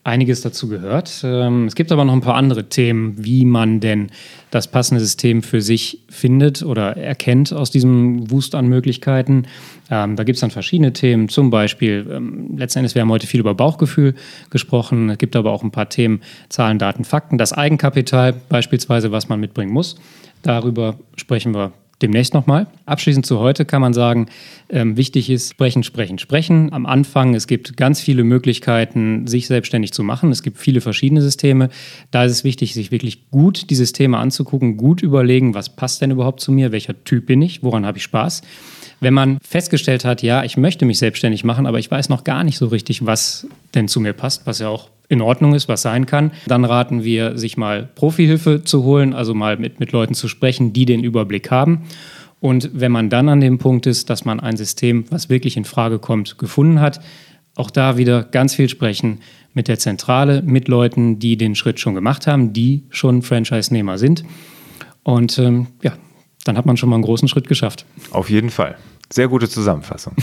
einiges 0.07 0.41
dazu 0.41 0.69
gehört. 0.69 1.23
Ähm, 1.25 1.67
es 1.67 1.75
gibt 1.75 1.91
aber 1.91 2.05
noch 2.05 2.13
ein 2.13 2.21
paar 2.21 2.37
andere 2.37 2.69
Themen, 2.69 3.15
wie 3.19 3.45
man 3.45 3.81
denn 3.81 4.09
das 4.51 4.69
passende 4.69 5.01
System 5.01 5.43
für 5.43 5.61
sich 5.61 6.01
findet 6.09 6.63
oder 6.63 6.97
erkennt 6.97 7.53
aus 7.53 7.71
diesem 7.71 8.31
Wust 8.31 8.55
an 8.55 8.69
Möglichkeiten. 8.69 9.47
Ähm, 9.91 10.15
da 10.15 10.23
gibt 10.23 10.37
es 10.37 10.41
dann 10.41 10.53
verschiedene 10.53 10.93
Themen, 10.93 11.29
zum 11.29 11.51
Beispiel, 11.51 12.07
ähm, 12.11 12.57
letzten 12.57 12.79
Endes, 12.79 12.95
wir 12.95 13.03
haben 13.03 13.11
heute 13.11 13.27
viel 13.27 13.41
über 13.41 13.55
Bauchgefühl 13.55 14.15
gesprochen. 14.51 15.11
Es 15.11 15.19
gibt 15.19 15.35
aber 15.35 15.51
auch 15.51 15.65
ein 15.65 15.73
paar 15.73 15.89
Themen, 15.89 16.21
Zahlen, 16.49 16.79
Daten, 16.79 17.05
Fakten, 17.05 17.37
das 17.37 17.53
Eigenkapital 17.53 18.33
beispielsweise, 18.49 19.11
was 19.11 19.29
man 19.29 19.41
mitbringen 19.41 19.73
muss. 19.73 19.97
Darüber 20.43 20.97
sprechen 21.17 21.53
wir 21.53 21.73
demnächst 22.03 22.35
nochmal. 22.35 22.67
Abschließend 22.85 23.25
zu 23.25 23.39
heute 23.39 23.65
kann 23.65 23.81
man 23.81 23.95
sagen, 23.95 24.27
ähm, 24.69 24.97
wichtig 24.97 25.31
ist 25.31 25.51
sprechen, 25.51 25.83
sprechen, 25.83 26.19
sprechen. 26.19 26.73
Am 26.73 26.87
Anfang, 26.87 27.35
es 27.35 27.47
gibt 27.47 27.77
ganz 27.77 28.01
viele 28.01 28.25
Möglichkeiten, 28.25 29.27
sich 29.27 29.47
selbstständig 29.47 29.93
zu 29.93 30.03
machen. 30.03 30.31
Es 30.31 30.43
gibt 30.43 30.59
viele 30.59 30.81
verschiedene 30.81 31.23
Systeme. 31.23 31.71
Da 32.11 32.25
ist 32.25 32.33
es 32.33 32.45
wichtig, 32.45 32.75
sich 32.75 32.91
wirklich 32.91 33.31
gut 33.31 33.71
die 33.71 33.75
Systeme 33.75 34.19
anzugucken, 34.19 34.77
gut 34.77 35.03
überlegen, 35.03 35.55
was 35.55 35.75
passt 35.75 36.03
denn 36.03 36.11
überhaupt 36.11 36.41
zu 36.41 36.53
mir, 36.53 36.73
welcher 36.73 37.03
Typ 37.05 37.27
bin 37.27 37.43
ich, 37.43 37.63
woran 37.63 37.87
habe 37.87 37.99
ich 37.99 38.05
Spaß. 38.05 38.43
Wenn 39.01 39.15
man 39.15 39.39
festgestellt 39.43 40.05
hat, 40.05 40.23
ja, 40.23 40.43
ich 40.45 40.57
möchte 40.57 40.87
mich 40.87 40.99
selbstständig 40.99 41.45
machen, 41.45 41.67
aber 41.67 41.79
ich 41.79 41.91
weiß 41.91 42.09
noch 42.09 42.25
gar 42.25 42.45
nicht 42.45 42.59
so 42.59 42.67
richtig, 42.67 43.05
was 43.05 43.47
denn 43.75 43.89
zu 43.89 44.01
mir 44.01 44.15
passt, 44.15 44.47
was 44.47 44.59
ja 44.59 44.69
auch 44.69 44.89
in 45.09 45.21
Ordnung 45.21 45.55
ist, 45.55 45.69
was 45.69 45.83
sein 45.83 46.07
kann, 46.07 46.33
dann 46.47 46.65
raten 46.65 47.05
wir, 47.05 47.39
sich 47.39 47.57
mal 47.57 47.89
Profihilfe 47.95 48.65
zu 48.65 48.83
holen, 48.83 49.13
also 49.13 49.35
mal 49.35 49.57
mit, 49.57 49.79
mit 49.81 49.93
Leuten 49.93 50.15
zu 50.15 50.29
sprechen, 50.29 50.73
die 50.73 50.85
den 50.85 51.05
Überblick 51.05 51.51
haben. 51.51 51.83
Und 52.41 52.71
wenn 52.75 52.93
man 52.93 53.09
dann 53.09 53.29
an 53.29 53.41
dem 53.41 53.59
Punkt 53.59 53.87
ist, 53.87 54.11
dass 54.11 54.25
man 54.25 54.41
ein 54.41 54.57
System, 54.57 55.05
was 55.11 55.29
wirklich 55.29 55.57
in 55.57 55.65
Frage 55.65 55.99
kommt, 55.99 56.39
gefunden 56.39 56.81
hat, 56.81 57.01
auch 57.55 57.71
da 57.71 57.97
wieder 57.97 58.23
ganz 58.25 58.55
viel 58.55 58.69
sprechen 58.69 59.21
mit 59.55 59.69
der 59.69 59.79
Zentrale, 59.79 60.43
mit 60.43 60.69
Leuten, 60.69 61.19
die 61.19 61.37
den 61.37 61.55
Schritt 61.55 61.81
schon 61.81 61.95
gemacht 61.95 62.27
haben, 62.27 62.53
die 62.53 62.85
schon 62.91 63.23
Franchise-Nehmer 63.23 63.97
sind. 63.97 64.25
Und 65.03 65.39
ähm, 65.39 65.69
ja, 65.83 65.93
dann 66.49 66.57
hat 66.57 66.67
man 66.67 66.77
schon 66.77 66.89
mal 66.89 66.97
einen 66.97 67.05
großen 67.05 67.29
Schritt 67.29 67.49
geschafft. 67.49 67.85
Auf 68.11 68.31
jeden 68.31 68.51
Fall. 68.51 68.77
Sehr 69.13 69.29
gute 69.29 69.49
Zusammenfassung. 69.49 70.15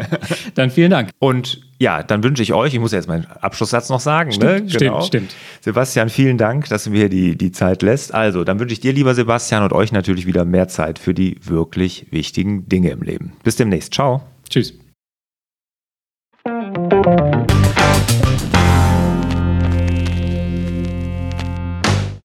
dann 0.54 0.70
vielen 0.70 0.92
Dank. 0.92 1.10
Und 1.18 1.60
ja, 1.78 2.04
dann 2.04 2.22
wünsche 2.22 2.42
ich 2.42 2.52
euch, 2.52 2.72
ich 2.72 2.78
muss 2.78 2.92
jetzt 2.92 3.08
meinen 3.08 3.26
Abschlusssatz 3.40 3.88
noch 3.88 3.98
sagen. 3.98 4.30
Stimmt, 4.30 4.72
ne? 4.72 4.78
genau. 4.78 5.00
stimmt, 5.00 5.34
Sebastian, 5.60 6.08
vielen 6.08 6.38
Dank, 6.38 6.68
dass 6.68 6.84
du 6.84 6.90
mir 6.90 7.08
die, 7.08 7.36
die 7.36 7.50
Zeit 7.50 7.82
lässt. 7.82 8.14
Also, 8.14 8.44
dann 8.44 8.60
wünsche 8.60 8.72
ich 8.72 8.80
dir, 8.80 8.92
lieber 8.92 9.14
Sebastian, 9.14 9.64
und 9.64 9.72
euch 9.72 9.90
natürlich 9.90 10.26
wieder 10.26 10.44
mehr 10.44 10.68
Zeit 10.68 11.00
für 11.00 11.14
die 11.14 11.36
wirklich 11.42 12.06
wichtigen 12.10 12.68
Dinge 12.68 12.90
im 12.90 13.02
Leben. 13.02 13.32
Bis 13.42 13.56
demnächst. 13.56 13.94
Ciao. 13.94 14.22
Tschüss. 14.48 14.74